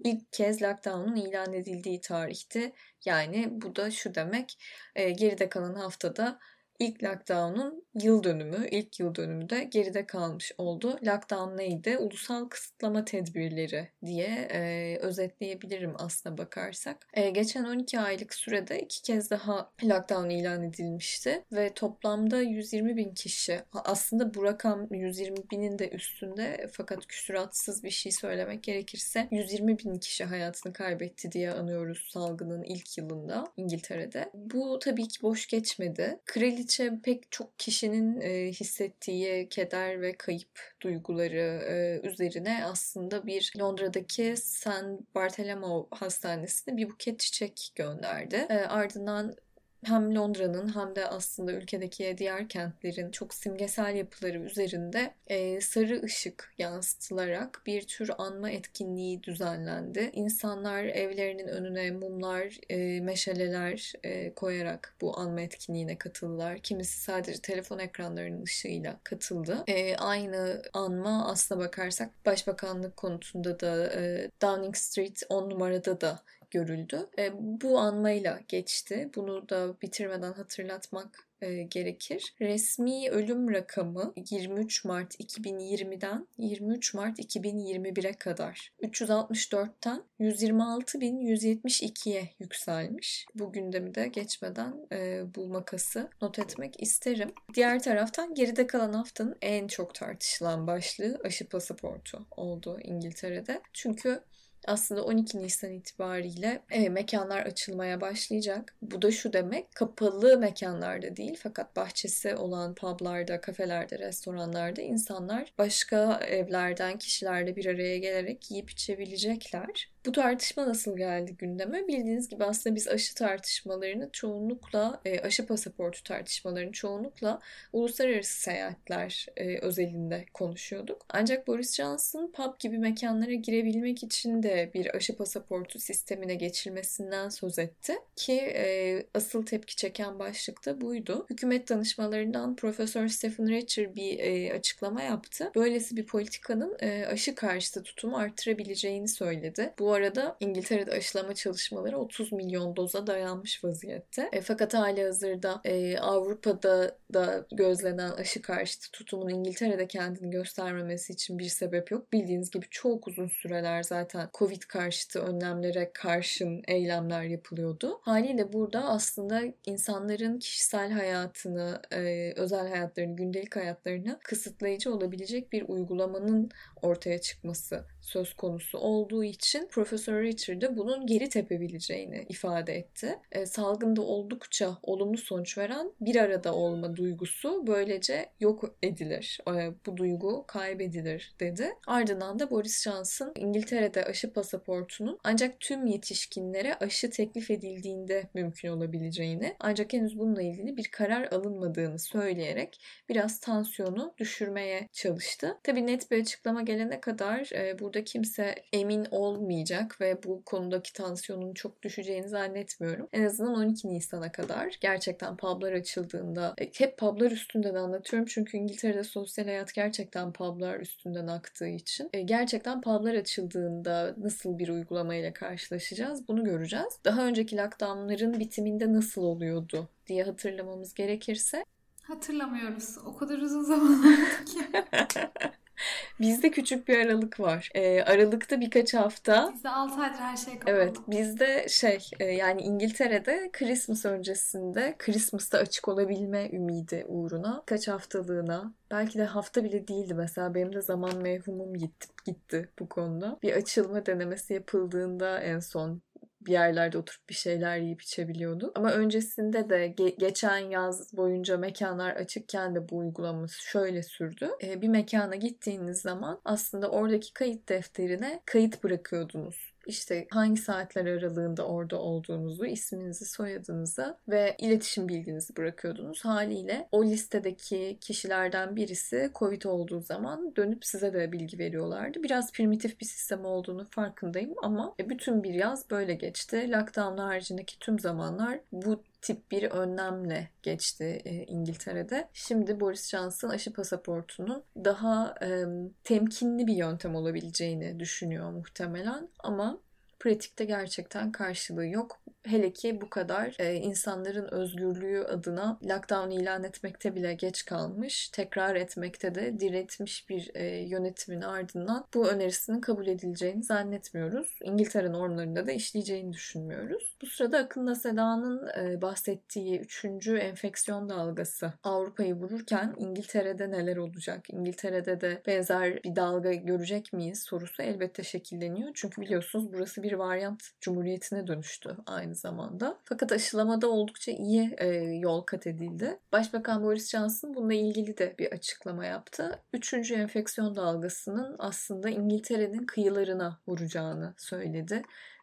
ilk 0.03 0.33
kez 0.33 0.61
lockdown'un 0.61 1.15
ilan 1.15 1.53
edildiği 1.53 2.01
tarihti. 2.01 2.73
Yani 3.05 3.47
bu 3.51 3.75
da 3.75 3.91
şu 3.91 4.15
demek 4.15 4.59
e, 4.95 5.11
geride 5.11 5.49
kalan 5.49 5.75
haftada 5.75 6.39
ilk 6.79 7.03
lockdown'un 7.03 7.87
yıl 8.03 8.23
dönümü, 8.23 8.67
ilk 8.71 8.99
yıl 8.99 9.15
dönümü 9.15 9.49
de 9.49 9.63
geride 9.63 10.05
kalmış 10.05 10.51
oldu. 10.57 10.99
Lockdown 11.05 11.57
neydi? 11.57 11.97
Ulusal 11.97 12.45
kısıtlama 12.45 13.05
tedbirleri 13.05 13.87
diye 14.05 14.47
e, 14.51 14.97
özetleyebilirim 15.01 15.93
aslına 15.97 16.37
bakarsak. 16.37 17.07
E, 17.13 17.29
geçen 17.29 17.63
12 17.63 17.99
aylık 17.99 18.33
sürede 18.33 18.79
iki 18.79 19.01
kez 19.01 19.31
daha 19.31 19.71
lockdown 19.83 20.29
ilan 20.29 20.63
edilmişti 20.63 21.43
ve 21.51 21.73
toplamda 21.73 22.41
120 22.41 22.97
bin 22.97 23.13
kişi 23.13 23.59
aslında 23.73 24.33
bu 24.33 24.43
rakam 24.43 24.87
120 24.91 25.37
binin 25.51 25.79
de 25.79 25.89
üstünde 25.89 26.67
fakat 26.71 27.07
küsuratsız 27.07 27.83
bir 27.83 27.89
şey 27.89 28.11
söylemek 28.11 28.63
gerekirse 28.63 29.27
120 29.31 29.79
bin 29.79 29.99
kişi 29.99 30.23
hayatını 30.23 30.73
kaybetti 30.73 31.31
diye 31.31 31.51
anıyoruz 31.51 32.09
salgının 32.13 32.63
ilk 32.63 32.97
yılında 32.97 33.43
İngiltere'de. 33.57 34.31
Bu 34.33 34.79
tabii 34.79 35.07
ki 35.07 35.21
boş 35.21 35.47
geçmedi. 35.47 36.19
Kraliçe 36.25 36.66
pek 37.03 37.31
çok 37.31 37.59
kişinin 37.59 38.21
e, 38.21 38.51
hissettiği 38.51 39.49
keder 39.49 40.01
ve 40.01 40.17
kayıp 40.17 40.75
duyguları 40.81 41.63
e, 41.69 42.07
üzerine 42.07 42.65
aslında 42.65 43.25
bir 43.25 43.53
Londra'daki 43.59 44.37
St. 44.37 44.69
Bartholomew 45.15 45.97
Hastanesi'ne 45.97 46.77
bir 46.77 46.89
buket 46.89 47.19
çiçek 47.19 47.71
gönderdi. 47.75 48.45
E, 48.49 48.53
ardından 48.53 49.35
hem 49.85 50.15
Londra'nın 50.15 50.75
hem 50.75 50.95
de 50.95 51.07
aslında 51.07 51.51
ülkedeki 51.53 52.15
diğer 52.17 52.49
kentlerin 52.49 53.11
çok 53.11 53.33
simgesel 53.33 53.95
yapıları 53.95 54.37
üzerinde 54.39 55.13
e, 55.27 55.61
sarı 55.61 56.03
ışık 56.03 56.53
yansıtılarak 56.57 57.61
bir 57.65 57.81
tür 57.81 58.11
anma 58.17 58.49
etkinliği 58.49 59.23
düzenlendi. 59.23 60.09
İnsanlar 60.13 60.83
evlerinin 60.83 61.47
önüne 61.47 61.91
mumlar, 61.91 62.57
e, 62.69 63.01
meşaleler 63.01 63.93
e, 64.03 64.33
koyarak 64.33 64.95
bu 65.01 65.19
anma 65.19 65.41
etkinliğine 65.41 65.97
katıldılar. 65.97 66.59
Kimisi 66.59 67.01
sadece 67.01 67.41
telefon 67.41 67.79
ekranlarının 67.79 68.43
ışığıyla 68.43 68.99
katıldı. 69.03 69.63
E, 69.67 69.95
aynı 69.95 70.61
anma 70.73 71.27
aslına 71.31 71.59
bakarsak 71.59 72.09
Başbakanlık 72.25 72.97
konutunda 72.97 73.59
da 73.59 73.93
e, 73.93 74.31
Downing 74.41 74.75
Street 74.75 75.23
10 75.29 75.49
numarada 75.49 76.01
da 76.01 76.19
görüldü. 76.51 77.09
E, 77.19 77.31
bu 77.37 77.79
anmayla 77.79 78.39
geçti. 78.47 79.09
Bunu 79.15 79.49
da 79.49 79.81
bitirmeden 79.81 80.33
hatırlatmak 80.33 81.27
e, 81.41 81.63
gerekir. 81.63 82.33
Resmi 82.41 83.09
ölüm 83.09 83.53
rakamı 83.53 84.13
23 84.31 84.85
Mart 84.85 85.19
2020'den 85.19 86.27
23 86.37 86.93
Mart 86.93 87.19
2021'e 87.19 88.13
kadar 88.13 88.71
364'ten 88.81 90.03
126.172'ye 90.19 92.29
yükselmiş. 92.39 93.25
Bu 93.35 93.51
gündemi 93.51 93.95
de 93.95 94.07
geçmeden 94.07 94.87
e, 94.91 95.23
bu 95.35 95.47
makası 95.47 96.09
not 96.21 96.39
etmek 96.39 96.83
isterim. 96.83 97.31
Diğer 97.53 97.83
taraftan 97.83 98.33
geride 98.33 98.67
kalan 98.67 98.93
haftanın 98.93 99.37
en 99.41 99.67
çok 99.67 99.95
tartışılan 99.95 100.67
başlığı 100.67 101.19
aşı 101.23 101.49
pasaportu 101.49 102.25
oldu 102.37 102.79
İngiltere'de. 102.83 103.61
Çünkü 103.73 104.21
aslında 104.67 105.03
12 105.05 105.39
Nisan 105.39 105.71
itibariyle 105.71 106.61
e, 106.71 106.89
mekanlar 106.89 107.45
açılmaya 107.45 108.01
başlayacak. 108.01 108.75
Bu 108.81 109.01
da 109.01 109.11
şu 109.11 109.33
demek 109.33 109.75
kapalı 109.75 110.37
mekanlarda 110.37 111.15
değil 111.15 111.39
fakat 111.43 111.75
bahçesi 111.75 112.35
olan 112.35 112.75
publarda, 112.75 113.41
kafelerde, 113.41 113.99
restoranlarda 113.99 114.81
insanlar 114.81 115.53
başka 115.57 116.19
evlerden 116.27 116.97
kişilerle 116.97 117.55
bir 117.55 117.65
araya 117.65 117.97
gelerek 117.97 118.51
yiyip 118.51 118.71
içebilecekler. 118.71 119.89
Bu 120.07 120.11
tartışma 120.11 120.67
nasıl 120.67 120.97
geldi 120.97 121.35
gündeme? 121.37 121.87
Bildiğiniz 121.87 122.29
gibi 122.29 122.43
aslında 122.43 122.75
biz 122.75 122.87
aşı 122.87 123.15
tartışmalarını 123.15 124.09
çoğunlukla, 124.13 125.01
e, 125.05 125.19
aşı 125.19 125.45
pasaportu 125.45 126.03
tartışmalarını 126.03 126.71
çoğunlukla 126.71 127.39
uluslararası 127.73 128.41
seyahatler 128.41 129.25
e, 129.37 129.57
özelinde 129.57 130.25
konuşuyorduk. 130.33 131.05
Ancak 131.09 131.47
Boris 131.47 131.75
Johnson 131.75 132.31
pub 132.31 132.59
gibi 132.59 132.77
mekanlara 132.77 133.33
girebilmek 133.33 134.03
için 134.03 134.43
de 134.43 134.71
bir 134.73 134.95
aşı 134.95 135.17
pasaportu 135.17 135.79
sistemine 135.79 136.35
geçilmesinden 136.35 137.29
söz 137.29 137.59
etti. 137.59 137.93
Ki 138.15 138.33
e, 138.33 139.03
asıl 139.13 139.45
tepki 139.45 139.75
çeken 139.75 140.19
başlık 140.19 140.65
da 140.65 140.81
buydu. 140.81 141.25
Hükümet 141.29 141.69
danışmalarından 141.69 142.55
Profesör 142.55 143.07
Stephen 143.07 143.49
Richer 143.49 143.95
bir 143.95 144.51
açıklama 144.51 145.01
yaptı. 145.01 145.51
Böylesi 145.55 145.97
bir 145.97 146.05
politikanın 146.05 146.77
aşı 147.11 147.35
karşıtı 147.35 147.83
tutumu 147.83 148.17
arttırabileceğini 148.17 149.07
söyledi. 149.07 149.73
Bu 149.79 149.96
arada 149.97 150.37
İngiltere'de 150.39 150.91
aşılama 150.91 151.35
çalışmaları 151.35 151.97
30 151.97 152.31
milyon 152.31 152.75
doza 152.75 153.07
dayanmış 153.07 153.63
vaziyette. 153.63 154.29
E, 154.33 154.41
fakat 154.41 154.73
hali 154.73 155.03
hazırda 155.03 155.61
e, 155.65 155.97
Avrupa'da 155.97 156.97
da 157.13 157.45
gözlenen 157.51 158.11
aşı 158.11 158.41
karşıtı 158.41 158.91
tutumun 158.91 159.29
İngiltere'de 159.29 159.87
kendini 159.87 160.29
göstermemesi 160.29 161.13
için 161.13 161.39
bir 161.39 161.49
sebep 161.49 161.91
yok. 161.91 162.13
Bildiğiniz 162.13 162.51
gibi 162.51 162.65
çok 162.71 163.07
uzun 163.07 163.27
süreler 163.27 163.83
zaten 163.83 164.29
Covid 164.33 164.61
karşıtı 164.61 165.19
önlemlere 165.19 165.91
karşın 165.93 166.61
eylemler 166.67 167.23
yapılıyordu. 167.23 167.99
Haliyle 168.01 168.53
burada 168.53 168.83
aslında 168.83 169.41
insanların 169.65 170.39
kişisel 170.39 170.91
hayatını, 170.91 171.81
e, 171.91 172.33
özel 172.35 172.67
hayatlarını, 172.67 173.15
gündelik 173.15 173.55
hayatlarını 173.55 174.19
kısıtlayıcı 174.23 174.93
olabilecek 174.93 175.53
bir 175.53 175.65
uygulamanın 175.67 176.49
ortaya 176.81 177.21
çıkması 177.21 177.85
söz 178.07 178.33
konusu 178.33 178.77
olduğu 178.77 179.23
için 179.23 179.67
Profesör 179.67 180.23
Richard 180.23 180.61
de 180.61 180.77
bunun 180.77 181.07
geri 181.07 181.29
tepebileceğini 181.29 182.25
ifade 182.29 182.75
etti. 182.75 183.19
E, 183.31 183.45
salgında 183.45 184.01
oldukça 184.01 184.77
olumlu 184.83 185.17
sonuç 185.17 185.57
veren 185.57 185.91
bir 186.01 186.15
arada 186.15 186.55
olma 186.55 186.95
duygusu 186.95 187.67
böylece 187.67 188.29
yok 188.39 188.75
edilir. 188.83 189.39
E, 189.47 189.71
bu 189.85 189.97
duygu 189.97 190.43
kaybedilir 190.47 191.35
dedi. 191.39 191.73
Ardından 191.87 192.39
da 192.39 192.51
Boris 192.51 192.83
Johnson 192.83 193.33
İngiltere'de 193.35 194.05
aşı 194.05 194.33
pasaportunun 194.33 195.19
ancak 195.23 195.59
tüm 195.59 195.85
yetişkinlere 195.85 196.75
aşı 196.75 197.09
teklif 197.09 197.51
edildiğinde 197.51 198.29
mümkün 198.33 198.69
olabileceğini 198.69 199.55
ancak 199.59 199.93
henüz 199.93 200.19
bununla 200.19 200.41
ilgili 200.41 200.77
bir 200.77 200.87
karar 200.91 201.31
alınmadığını 201.31 201.99
söyleyerek 201.99 202.81
biraz 203.09 203.39
tansiyonu 203.39 204.13
düşürmeye 204.17 204.87
çalıştı. 204.91 205.57
Tabii 205.63 205.87
net 205.87 206.11
bir 206.11 206.21
açıklama 206.21 206.61
gelene 206.67 207.01
kadar 207.01 207.49
e, 207.53 207.79
burada 207.79 208.03
kimse 208.03 208.55
emin 208.73 209.07
olmayacak 209.11 210.01
ve 210.01 210.23
bu 210.23 210.43
konudaki 210.45 210.93
tansiyonun 210.93 211.53
çok 211.53 211.83
düşeceğini 211.83 212.29
zannetmiyorum. 212.29 213.07
En 213.13 213.23
azından 213.23 213.55
12 213.55 213.87
Nisan'a 213.87 214.31
kadar 214.31 214.77
gerçekten 214.81 215.37
publar 215.37 215.73
açıldığında 215.73 216.53
e, 216.57 216.71
hep 216.77 216.97
publar 216.97 217.31
üstünden 217.31 217.75
anlatıyorum 217.75 218.27
çünkü 218.31 218.57
İngiltere'de 218.57 219.03
sosyal 219.03 219.45
hayat 219.45 219.73
gerçekten 219.73 220.33
publar 220.33 220.79
üstünden 220.79 221.27
aktığı 221.27 221.67
için. 221.67 222.09
E, 222.13 222.21
gerçekten 222.21 222.81
publar 222.81 223.15
açıldığında 223.15 224.15
nasıl 224.17 224.59
bir 224.59 224.69
uygulamayla 224.69 225.33
karşılaşacağız 225.33 226.27
bunu 226.27 226.43
göreceğiz. 226.43 226.99
Daha 227.05 227.25
önceki 227.25 227.57
lockdownların 227.57 228.39
bitiminde 228.39 228.93
nasıl 228.93 229.21
oluyordu 229.21 229.89
diye 230.07 230.23
hatırlamamız 230.23 230.93
gerekirse 230.93 231.63
Hatırlamıyoruz. 232.07 232.97
O 233.05 233.17
kadar 233.17 233.39
uzun 233.39 233.63
zaman 233.63 233.99
oldu 233.99 234.45
ki. 234.45 234.59
Bizde 236.19 236.51
küçük 236.51 236.87
bir 236.87 236.97
aralık 236.99 237.39
var. 237.39 237.69
Ee, 237.75 238.01
aralıkta 238.01 238.61
birkaç 238.61 238.93
hafta. 238.93 239.51
Bizde 239.53 239.69
6 239.69 240.01
aydır 240.01 240.19
her 240.19 240.37
şey 240.37 240.59
kapalı. 240.59 240.75
Evet, 240.75 240.97
bizde 241.07 241.65
şey 241.69 242.09
e, 242.19 242.25
yani 242.25 242.61
İngiltere'de 242.61 243.49
Christmas 243.53 244.05
öncesinde 244.05 244.95
Christmas'ta 244.99 245.57
açık 245.57 245.87
olabilme 245.87 246.49
ümidi 246.49 247.05
uğruna 247.07 247.63
kaç 247.65 247.87
haftalığına 247.87 248.73
belki 248.91 249.19
de 249.19 249.25
hafta 249.25 249.63
bile 249.63 249.87
değildi 249.87 250.13
mesela 250.13 250.53
benim 250.55 250.73
de 250.73 250.81
zaman 250.81 251.17
mevhumum 251.17 251.73
gitti, 251.73 252.07
gitti 252.25 252.69
bu 252.79 252.89
konuda. 252.89 253.37
Bir 253.43 253.53
açılma 253.53 254.05
denemesi 254.05 254.53
yapıldığında 254.53 255.39
en 255.39 255.59
son 255.59 256.01
bir 256.47 256.51
yerlerde 256.51 256.97
oturup 256.97 257.29
bir 257.29 257.35
şeyler 257.35 257.77
yiyip 257.77 258.01
içebiliyordun. 258.01 258.71
Ama 258.75 258.91
öncesinde 258.91 259.69
de 259.69 259.87
ge- 259.87 260.19
geçen 260.19 260.57
yaz 260.57 261.17
boyunca 261.17 261.57
mekanlar 261.57 262.15
açıkken 262.15 262.75
de 262.75 262.89
bu 262.89 262.97
uygulaması 262.97 263.63
şöyle 263.63 264.03
sürdü. 264.03 264.49
Ee, 264.63 264.81
bir 264.81 264.87
mekana 264.87 265.35
gittiğiniz 265.35 266.01
zaman 266.01 266.41
aslında 266.45 266.91
oradaki 266.91 267.33
kayıt 267.33 267.69
defterine 267.69 268.41
kayıt 268.45 268.83
bırakıyordunuz 268.83 269.76
işte 269.87 270.27
hangi 270.31 270.61
saatler 270.61 271.05
aralığında 271.05 271.67
orada 271.67 272.01
olduğunuzu, 272.01 272.65
isminizi, 272.65 273.25
soyadınızı 273.25 274.17
ve 274.29 274.55
iletişim 274.59 275.09
bilginizi 275.09 275.55
bırakıyordunuz. 275.55 276.25
Haliyle 276.25 276.87
o 276.91 277.05
listedeki 277.05 277.97
kişilerden 278.01 278.75
birisi 278.75 279.31
Covid 279.35 279.63
olduğu 279.63 280.01
zaman 280.01 280.55
dönüp 280.55 280.85
size 280.85 281.13
de 281.13 281.31
bilgi 281.31 281.59
veriyorlardı. 281.59 282.23
Biraz 282.23 282.51
primitif 282.51 282.99
bir 282.99 283.05
sistem 283.05 283.45
olduğunu 283.45 283.85
farkındayım 283.85 284.53
ama 284.63 284.95
bütün 284.99 285.43
bir 285.43 285.53
yaz 285.53 285.89
böyle 285.89 286.13
geçti. 286.13 286.71
Lockdown 286.71 287.17
haricindeki 287.17 287.79
tüm 287.79 287.99
zamanlar 287.99 288.59
bu 288.71 289.03
tip 289.27 289.51
bir 289.51 289.63
önlemle 289.63 290.49
geçti 290.63 291.21
e, 291.25 291.43
İngiltere'de. 291.43 292.29
Şimdi 292.33 292.79
Boris 292.79 293.09
Johnson 293.09 293.49
aşı 293.49 293.73
pasaportunun 293.73 294.63
daha 294.75 295.35
e, 295.41 295.65
temkinli 296.03 296.67
bir 296.67 296.73
yöntem 296.73 297.15
olabileceğini 297.15 297.99
düşünüyor 297.99 298.51
muhtemelen 298.51 299.29
ama 299.39 299.79
pratikte 300.19 300.65
gerçekten 300.65 301.31
karşılığı 301.31 301.87
yok. 301.87 302.19
Hele 302.43 302.73
ki 302.73 303.01
bu 303.01 303.09
kadar 303.09 303.55
e, 303.59 303.75
insanların 303.75 304.47
özgürlüğü 304.51 305.23
adına 305.23 305.79
lockdown 305.83 306.31
ilan 306.31 306.63
etmekte 306.63 307.15
bile 307.15 307.33
geç 307.33 307.65
kalmış, 307.65 308.29
tekrar 308.29 308.75
etmekte 308.75 309.35
de 309.35 309.59
diretmiş 309.59 310.29
bir 310.29 310.51
e, 310.53 310.65
yönetimin 310.65 311.41
ardından 311.41 312.05
bu 312.13 312.27
önerisinin 312.27 312.81
kabul 312.81 313.07
edileceğini 313.07 313.63
zannetmiyoruz. 313.63 314.59
İngiltere 314.63 315.11
normlarında 315.11 315.67
da 315.67 315.71
işleyeceğini 315.71 316.33
düşünmüyoruz. 316.33 317.15
Bu 317.21 317.25
sırada 317.25 317.57
Akın'la 317.57 317.95
Seda'nın 317.95 318.67
e, 318.67 319.01
bahsettiği 319.01 319.79
üçüncü 319.79 320.37
enfeksiyon 320.37 321.09
dalgası 321.09 321.73
Avrupa'yı 321.83 322.33
vururken 322.33 322.95
İngiltere'de 322.97 323.71
neler 323.71 323.97
olacak? 323.97 324.49
İngiltere'de 324.49 325.21
de 325.21 325.41
benzer 325.47 326.03
bir 326.03 326.15
dalga 326.15 326.53
görecek 326.53 327.13
miyiz 327.13 327.43
sorusu 327.43 327.83
elbette 327.83 328.23
şekilleniyor. 328.23 328.91
Çünkü 328.93 329.21
biliyorsunuz 329.21 329.73
burası 329.73 330.03
bir 330.03 330.06
varyant 330.13 330.63
cumhuriyetine 330.81 331.47
dönüştü 331.47 331.97
aynı 332.05 332.35
zamanda. 332.35 332.97
Fakat 333.03 333.31
aşılamada 333.31 333.89
oldukça 333.89 334.31
iyi 334.31 334.75
e, 334.77 334.87
yol 334.97 335.41
kat 335.41 335.67
edildi. 335.67 336.19
Başbakan 336.31 336.83
Boris 336.83 337.11
Johnson 337.11 337.53
bununla 337.53 337.73
ilgili 337.73 338.17
de 338.17 338.35
bir 338.39 338.51
açıklama 338.51 339.05
yaptı. 339.05 339.59
Üçüncü 339.73 340.13
enfeksiyon 340.13 340.75
dalgasının 340.75 341.55
aslında 341.59 342.09
İngiltere'nin 342.09 342.85
kıyılarına 342.85 343.59
vuracağını 343.67 344.33
söyledi 344.37 345.01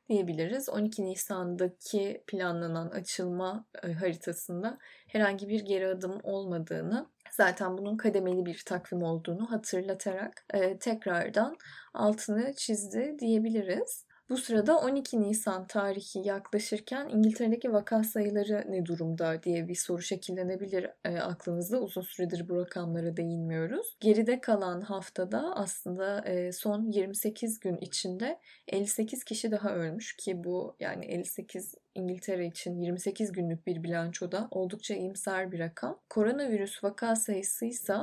diyebiliriz. 0.08 0.68
12 0.68 1.04
Nisan'daki 1.04 2.24
planlanan 2.26 2.88
açılma 2.88 3.66
e, 3.82 3.92
haritasında 3.92 4.78
herhangi 5.08 5.48
bir 5.48 5.60
geri 5.60 5.88
adım 5.88 6.20
olmadığını 6.22 7.06
zaten 7.30 7.78
bunun 7.78 7.96
kademeli 7.96 8.46
bir 8.46 8.62
takvim 8.66 9.02
olduğunu 9.02 9.50
hatırlatarak 9.50 10.44
e, 10.54 10.78
tekrardan 10.78 11.56
altını 11.94 12.54
çizdi 12.56 13.16
diyebiliriz. 13.18 14.06
Bu 14.28 14.36
sırada 14.36 14.78
12 14.78 15.22
Nisan 15.22 15.66
tarihi 15.66 16.28
yaklaşırken 16.28 17.08
İngiltere'deki 17.08 17.72
vaka 17.72 18.04
sayıları 18.04 18.64
ne 18.68 18.86
durumda 18.86 19.42
diye 19.42 19.68
bir 19.68 19.74
soru 19.74 20.02
şekillenebilir 20.02 20.90
e, 21.04 21.18
aklınızda. 21.18 21.80
Uzun 21.80 22.02
süredir 22.02 22.48
bu 22.48 22.56
rakamlara 22.56 23.16
değinmiyoruz. 23.16 23.96
Geride 24.00 24.40
kalan 24.40 24.80
haftada 24.80 25.56
aslında 25.56 26.20
e, 26.20 26.52
son 26.52 26.90
28 26.90 27.60
gün 27.60 27.76
içinde 27.76 28.40
58 28.68 29.24
kişi 29.24 29.50
daha 29.50 29.74
ölmüş 29.74 30.16
ki 30.16 30.44
bu 30.44 30.76
yani 30.80 31.04
58 31.04 31.74
İngiltere 31.94 32.46
için 32.46 32.80
28 32.80 33.32
günlük 33.32 33.66
bir 33.66 33.82
bilançoda 33.82 34.48
oldukça 34.50 34.94
iyimser 34.94 35.52
bir 35.52 35.58
rakam. 35.58 36.00
Koronavirüs 36.10 36.84
vaka 36.84 37.16
sayısı 37.16 37.64
ise 37.64 37.96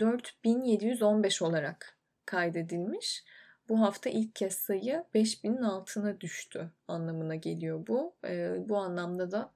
4715 0.00 1.42
olarak 1.42 1.98
kaydedilmiş. 2.26 3.24
Bu 3.70 3.80
hafta 3.80 4.10
ilk 4.10 4.34
kez 4.34 4.54
sayı 4.54 5.04
5000'in 5.14 5.62
altına 5.62 6.20
düştü 6.20 6.70
anlamına 6.88 7.34
geliyor 7.34 7.86
bu. 7.86 8.14
E, 8.24 8.56
bu 8.68 8.76
anlamda 8.76 9.30
da 9.30 9.50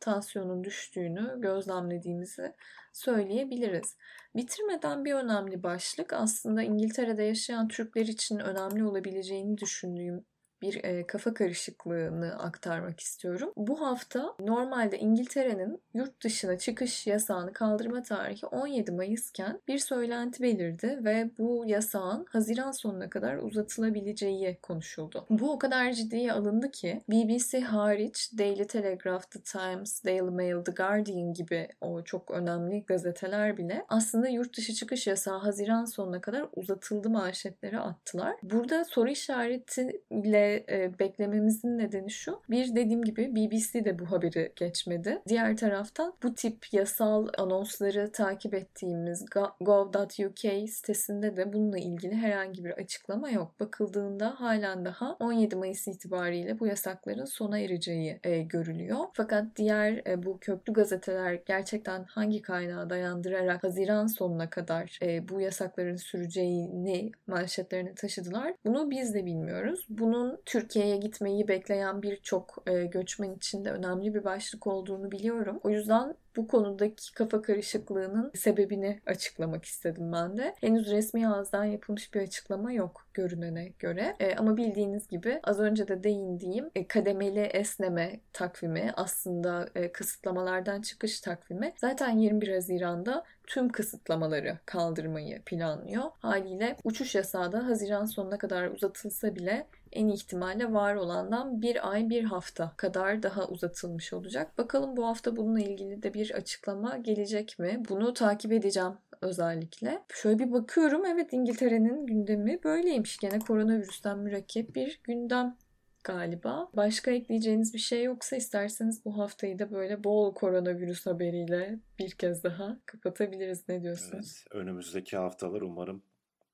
tansiyonun 0.00 0.64
düştüğünü 0.64 1.40
gözlemlediğimizi 1.40 2.52
söyleyebiliriz. 2.92 3.96
Bitirmeden 4.36 5.04
bir 5.04 5.14
önemli 5.14 5.62
başlık 5.62 6.12
aslında 6.12 6.62
İngiltere'de 6.62 7.22
yaşayan 7.22 7.68
Türkler 7.68 8.06
için 8.06 8.38
önemli 8.38 8.84
olabileceğini 8.84 9.58
düşündüğüm 9.58 10.24
bir 10.62 10.84
e, 10.84 11.06
kafa 11.06 11.34
karışıklığını 11.34 12.38
aktarmak 12.38 13.00
istiyorum. 13.00 13.52
Bu 13.56 13.80
hafta 13.80 14.34
normalde 14.40 14.98
İngiltere'nin 14.98 15.80
yurt 15.94 16.24
dışına 16.24 16.58
çıkış 16.58 17.06
yasağını 17.06 17.52
kaldırma 17.52 18.02
tarihi 18.02 18.46
17 18.46 18.92
Mayıs'ken 18.92 19.60
bir 19.68 19.78
söylenti 19.78 20.42
belirdi 20.42 20.98
ve 21.04 21.30
bu 21.38 21.64
yasağın 21.66 22.26
Haziran 22.28 22.70
sonuna 22.70 23.10
kadar 23.10 23.36
uzatılabileceği 23.36 24.58
konuşuldu. 24.62 25.26
Bu 25.30 25.52
o 25.52 25.58
kadar 25.58 25.92
ciddiye 25.92 26.32
alındı 26.32 26.70
ki 26.70 27.00
BBC 27.08 27.60
hariç 27.60 28.30
Daily 28.38 28.66
Telegraph, 28.66 29.30
The 29.30 29.40
Times, 29.40 30.04
Daily 30.04 30.20
Mail, 30.20 30.64
The 30.64 30.72
Guardian 30.72 31.32
gibi 31.32 31.68
o 31.80 32.02
çok 32.02 32.30
önemli 32.30 32.84
gazeteler 32.86 33.56
bile 33.56 33.84
aslında 33.88 34.28
yurt 34.28 34.56
dışı 34.56 34.72
çıkış 34.74 35.06
yasağı 35.06 35.38
Haziran 35.38 35.84
sonuna 35.84 36.20
kadar 36.20 36.46
uzatıldı 36.56 37.10
manşetleri 37.10 37.78
attılar. 37.78 38.36
Burada 38.42 38.84
soru 38.84 39.10
işaretiyle 39.10 40.47
e, 40.54 40.98
beklememizin 40.98 41.78
nedeni 41.78 42.10
şu. 42.10 42.40
Bir 42.50 42.76
dediğim 42.76 43.02
gibi 43.02 43.36
BBC 43.36 43.84
de 43.84 43.98
bu 43.98 44.10
haberi 44.10 44.52
geçmedi. 44.56 45.22
Diğer 45.28 45.56
taraftan 45.56 46.14
bu 46.22 46.34
tip 46.34 46.72
yasal 46.72 47.28
anonsları 47.38 48.12
takip 48.12 48.54
ettiğimiz 48.54 49.26
gov.uk 49.60 50.68
sitesinde 50.70 51.36
de 51.36 51.52
bununla 51.52 51.78
ilgili 51.78 52.14
herhangi 52.14 52.64
bir 52.64 52.70
açıklama 52.70 53.30
yok. 53.30 53.60
Bakıldığında 53.60 54.40
halen 54.40 54.84
daha 54.84 55.16
17 55.20 55.56
Mayıs 55.56 55.88
itibariyle 55.88 56.60
bu 56.60 56.66
yasakların 56.66 57.24
sona 57.24 57.58
ereceği 57.58 58.20
e, 58.24 58.42
görülüyor. 58.42 58.98
Fakat 59.12 59.44
diğer 59.56 60.02
e, 60.06 60.22
bu 60.22 60.38
köklü 60.40 60.72
gazeteler 60.72 61.40
gerçekten 61.46 62.04
hangi 62.04 62.42
kaynağa 62.42 62.90
dayandırarak 62.90 63.64
Haziran 63.64 64.06
sonuna 64.06 64.50
kadar 64.50 64.98
e, 65.02 65.28
bu 65.28 65.40
yasakların 65.40 65.96
süreceğini 65.96 67.12
manşetlerini 67.26 67.94
taşıdılar. 67.94 68.54
Bunu 68.64 68.90
biz 68.90 69.14
de 69.14 69.26
bilmiyoruz. 69.26 69.86
Bunun 69.88 70.37
Türkiye'ye 70.46 70.96
gitmeyi 70.96 71.48
bekleyen 71.48 72.02
birçok 72.02 72.62
e, 72.66 72.84
göçmen 72.84 73.34
için 73.34 73.64
de 73.64 73.70
önemli 73.70 74.14
bir 74.14 74.24
başlık 74.24 74.66
olduğunu 74.66 75.10
biliyorum. 75.10 75.60
O 75.64 75.70
yüzden 75.70 76.14
bu 76.38 76.48
konudaki 76.48 77.14
kafa 77.14 77.42
karışıklığının 77.42 78.30
sebebini 78.34 79.00
açıklamak 79.06 79.64
istedim 79.64 80.12
ben 80.12 80.36
de. 80.36 80.54
Henüz 80.60 80.90
resmi 80.90 81.28
ağızdan 81.28 81.64
yapılmış 81.64 82.14
bir 82.14 82.20
açıklama 82.20 82.72
yok 82.72 83.06
görünene 83.14 83.72
göre. 83.78 84.16
E, 84.20 84.34
ama 84.34 84.56
bildiğiniz 84.56 85.08
gibi 85.08 85.40
az 85.44 85.60
önce 85.60 85.88
de 85.88 86.02
değindiğim 86.04 86.70
e, 86.74 86.86
kademeli 86.86 87.40
esneme 87.40 88.20
takvimi 88.32 88.92
aslında 88.96 89.68
e, 89.74 89.92
kısıtlamalardan 89.92 90.82
çıkış 90.82 91.20
takvimi 91.20 91.72
zaten 91.76 92.18
21 92.18 92.54
Haziran'da 92.54 93.24
tüm 93.46 93.68
kısıtlamaları 93.68 94.58
kaldırmayı 94.66 95.42
planlıyor. 95.42 96.04
Haliyle 96.18 96.76
uçuş 96.84 97.14
yasağı 97.14 97.52
da 97.52 97.66
Haziran 97.66 98.04
sonuna 98.04 98.38
kadar 98.38 98.68
uzatılsa 98.68 99.34
bile 99.36 99.66
en 99.92 100.08
ihtimalle 100.08 100.72
var 100.72 100.94
olandan 100.94 101.62
bir 101.62 101.90
ay 101.90 102.10
bir 102.10 102.24
hafta 102.24 102.72
kadar 102.76 103.22
daha 103.22 103.48
uzatılmış 103.48 104.12
olacak. 104.12 104.58
Bakalım 104.58 104.96
bu 104.96 105.06
hafta 105.06 105.36
bununla 105.36 105.60
ilgili 105.60 106.02
de 106.02 106.14
bir 106.14 106.30
açıklama 106.30 106.96
gelecek 106.96 107.58
mi? 107.58 107.82
Bunu 107.88 108.14
takip 108.14 108.52
edeceğim 108.52 108.92
özellikle. 109.22 110.02
Şöyle 110.12 110.38
bir 110.38 110.52
bakıyorum 110.52 111.04
evet 111.06 111.32
İngiltere'nin 111.32 112.06
gündemi 112.06 112.64
böyleymiş. 112.64 113.18
Gene 113.18 113.38
koronavirüsten 113.38 114.18
mürekkep 114.18 114.74
bir 114.74 115.00
gündem 115.04 115.56
galiba. 116.04 116.68
Başka 116.76 117.10
ekleyeceğiniz 117.10 117.74
bir 117.74 117.78
şey 117.78 118.04
yoksa 118.04 118.36
isterseniz 118.36 119.04
bu 119.04 119.18
haftayı 119.18 119.58
da 119.58 119.70
böyle 119.70 120.04
bol 120.04 120.34
koronavirüs 120.34 121.06
haberiyle 121.06 121.78
bir 121.98 122.10
kez 122.10 122.44
daha 122.44 122.78
kapatabiliriz. 122.86 123.68
Ne 123.68 123.82
diyorsunuz? 123.82 124.44
Evet, 124.46 124.62
önümüzdeki 124.62 125.16
haftalar 125.16 125.60
umarım 125.60 126.02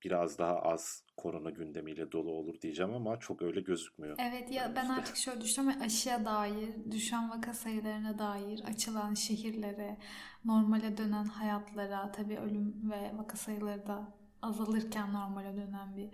biraz 0.05 0.39
daha 0.39 0.59
az 0.59 1.03
korona 1.17 1.51
gündemiyle 1.51 2.13
dolu 2.13 2.31
olur 2.31 2.61
diyeceğim 2.61 2.95
ama 2.95 3.21
çok 3.21 3.43
öyle 3.43 3.61
gözükmüyor. 3.61 4.17
Evet 4.19 4.53
ya 4.53 4.73
ben 4.77 4.89
artık 4.89 5.17
şöyle 5.17 5.41
düşünüyorum 5.41 5.83
aşıya 5.83 6.25
dair, 6.25 6.71
düşen 6.91 7.31
vaka 7.31 7.55
sayılarına 7.55 8.19
dair, 8.19 8.63
açılan 8.65 9.15
şehirlere, 9.15 9.97
normale 10.45 10.97
dönen 10.97 11.25
hayatlara, 11.25 12.13
tabii 12.13 12.39
ölüm 12.39 12.91
ve 12.91 13.19
vaka 13.19 13.37
sayıları 13.37 13.87
da 13.87 14.15
azalırken 14.43 15.13
normale 15.13 15.57
dönen 15.57 15.97
bir 15.97 16.11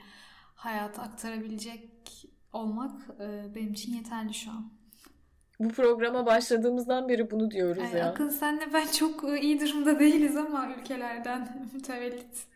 hayat 0.55 0.99
aktarabilecek 0.99 1.91
olmak 2.53 3.11
e, 3.21 3.55
benim 3.55 3.73
için 3.73 3.95
yeterli 3.95 4.35
şu 4.35 4.51
an. 4.51 4.73
Bu 5.61 5.69
programa 5.69 6.27
başladığımızdan 6.27 7.09
beri 7.09 7.31
bunu 7.31 7.51
diyoruz 7.51 7.83
Yani 7.83 7.99
ya. 7.99 8.11
Akın 8.11 8.29
senle 8.29 8.73
ben 8.73 8.87
çok 8.87 9.25
e, 9.25 9.41
iyi 9.41 9.61
durumda 9.61 9.99
değiliz 9.99 10.37
ama 10.37 10.75
ülkelerden 10.79 11.69
mütevellit. 11.75 12.51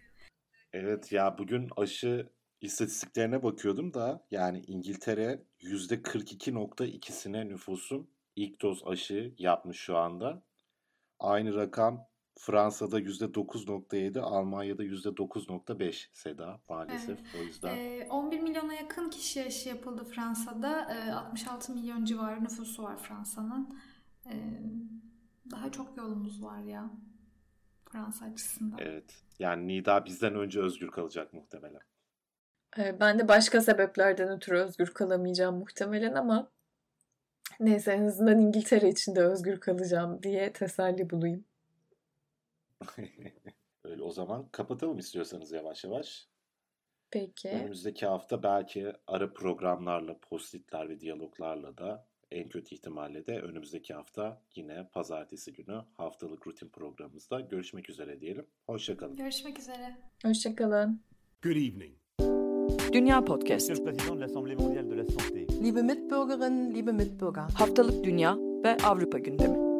Evet 0.74 1.12
ya 1.12 1.38
bugün 1.38 1.70
aşı 1.76 2.28
istatistiklerine 2.60 3.42
bakıyordum 3.42 3.94
da 3.94 4.26
yani 4.30 4.62
İngiltere 4.66 5.42
%42.2'sine 5.60 7.48
nüfusun 7.48 8.08
ilk 8.36 8.62
doz 8.62 8.86
aşı 8.86 9.34
yapmış 9.38 9.78
şu 9.78 9.96
anda. 9.96 10.42
Aynı 11.20 11.54
rakam 11.54 12.06
Fransa'da 12.38 13.00
%9.7, 13.00 14.20
Almanya'da 14.20 14.84
%9.5 14.84 16.06
Seda 16.12 16.60
maalesef. 16.68 17.18
O 17.40 17.42
yüzden 17.42 17.76
E, 17.76 18.06
11 18.10 18.40
milyona 18.40 18.74
yakın 18.74 19.10
kişi 19.10 19.44
aşı 19.44 19.68
yapıldı 19.68 20.04
Fransa'da. 20.04 20.94
E, 20.94 21.12
66 21.12 21.72
milyon 21.72 22.04
civarı 22.04 22.44
nüfusu 22.44 22.82
var 22.82 22.96
Fransa'nın. 22.96 23.78
E, 24.26 24.34
daha 25.50 25.72
çok 25.72 25.96
yolumuz 25.96 26.42
var 26.42 26.62
ya 26.62 26.90
Fransa 27.94 28.24
açısından. 28.24 28.78
evet. 28.78 29.22
Yani 29.38 29.68
Nida 29.68 30.04
bizden 30.04 30.34
önce 30.34 30.60
özgür 30.60 30.90
kalacak 30.90 31.32
muhtemelen. 31.32 31.80
Ee, 32.78 33.00
Ben 33.00 33.18
de 33.18 33.28
başka 33.28 33.60
sebeplerden 33.60 34.28
ötürü 34.28 34.58
özgür 34.58 34.86
kalamayacağım 34.94 35.58
muhtemelen 35.58 36.14
ama 36.14 36.50
neyse 37.60 37.92
en 37.92 38.06
azından 38.06 38.38
İngiltere 38.38 38.88
için 38.88 39.14
de 39.14 39.22
özgür 39.24 39.60
kalacağım 39.60 40.22
diye 40.22 40.52
teselli 40.52 41.10
bulayım. 41.10 41.44
Öyle 43.84 44.02
o 44.02 44.10
zaman 44.10 44.48
kapatalım 44.52 44.98
istiyorsanız 44.98 45.52
yavaş 45.52 45.84
yavaş. 45.84 46.28
Peki. 47.10 47.48
Önümüzdeki 47.48 48.06
hafta 48.06 48.42
belki 48.42 48.92
ara 49.06 49.32
programlarla, 49.32 50.18
postitler 50.18 50.88
ve 50.88 51.00
diyaloglarla 51.00 51.78
da 51.78 52.06
en 52.30 52.48
kötü 52.48 52.74
ihtimalle 52.74 53.26
de 53.26 53.40
önümüzdeki 53.40 53.94
hafta 53.94 54.42
yine 54.54 54.88
pazartesi 54.92 55.52
günü 55.52 55.82
haftalık 55.96 56.46
rutin 56.46 56.68
programımızda 56.68 57.40
görüşmek 57.40 57.90
üzere 57.90 58.20
diyelim. 58.20 58.46
Hoşçakalın. 58.66 59.16
Görüşmek 59.16 59.58
üzere. 59.58 59.96
Hoşçakalın. 60.24 61.00
Good 61.42 61.56
evening. 61.56 61.94
Dünya 62.92 63.24
Podcast. 63.24 63.68
Monsieur 63.68 63.76
le 63.76 63.84
Président 63.84 64.16
de 64.16 64.20
l'Assemblée 64.20 64.56
mondiale 64.56 64.90
de 64.90 64.96
la 64.96 65.04
santé. 65.04 65.62
Liebe 65.64 65.82
Mitbürgerinnen, 65.82 66.74
liebe 66.74 66.92
Mitbürger. 66.92 67.44
Haftalık 67.54 68.04
Dünya 68.04 68.36
ve 68.64 68.76
Avrupa 68.76 69.18
gündemi. 69.18 69.73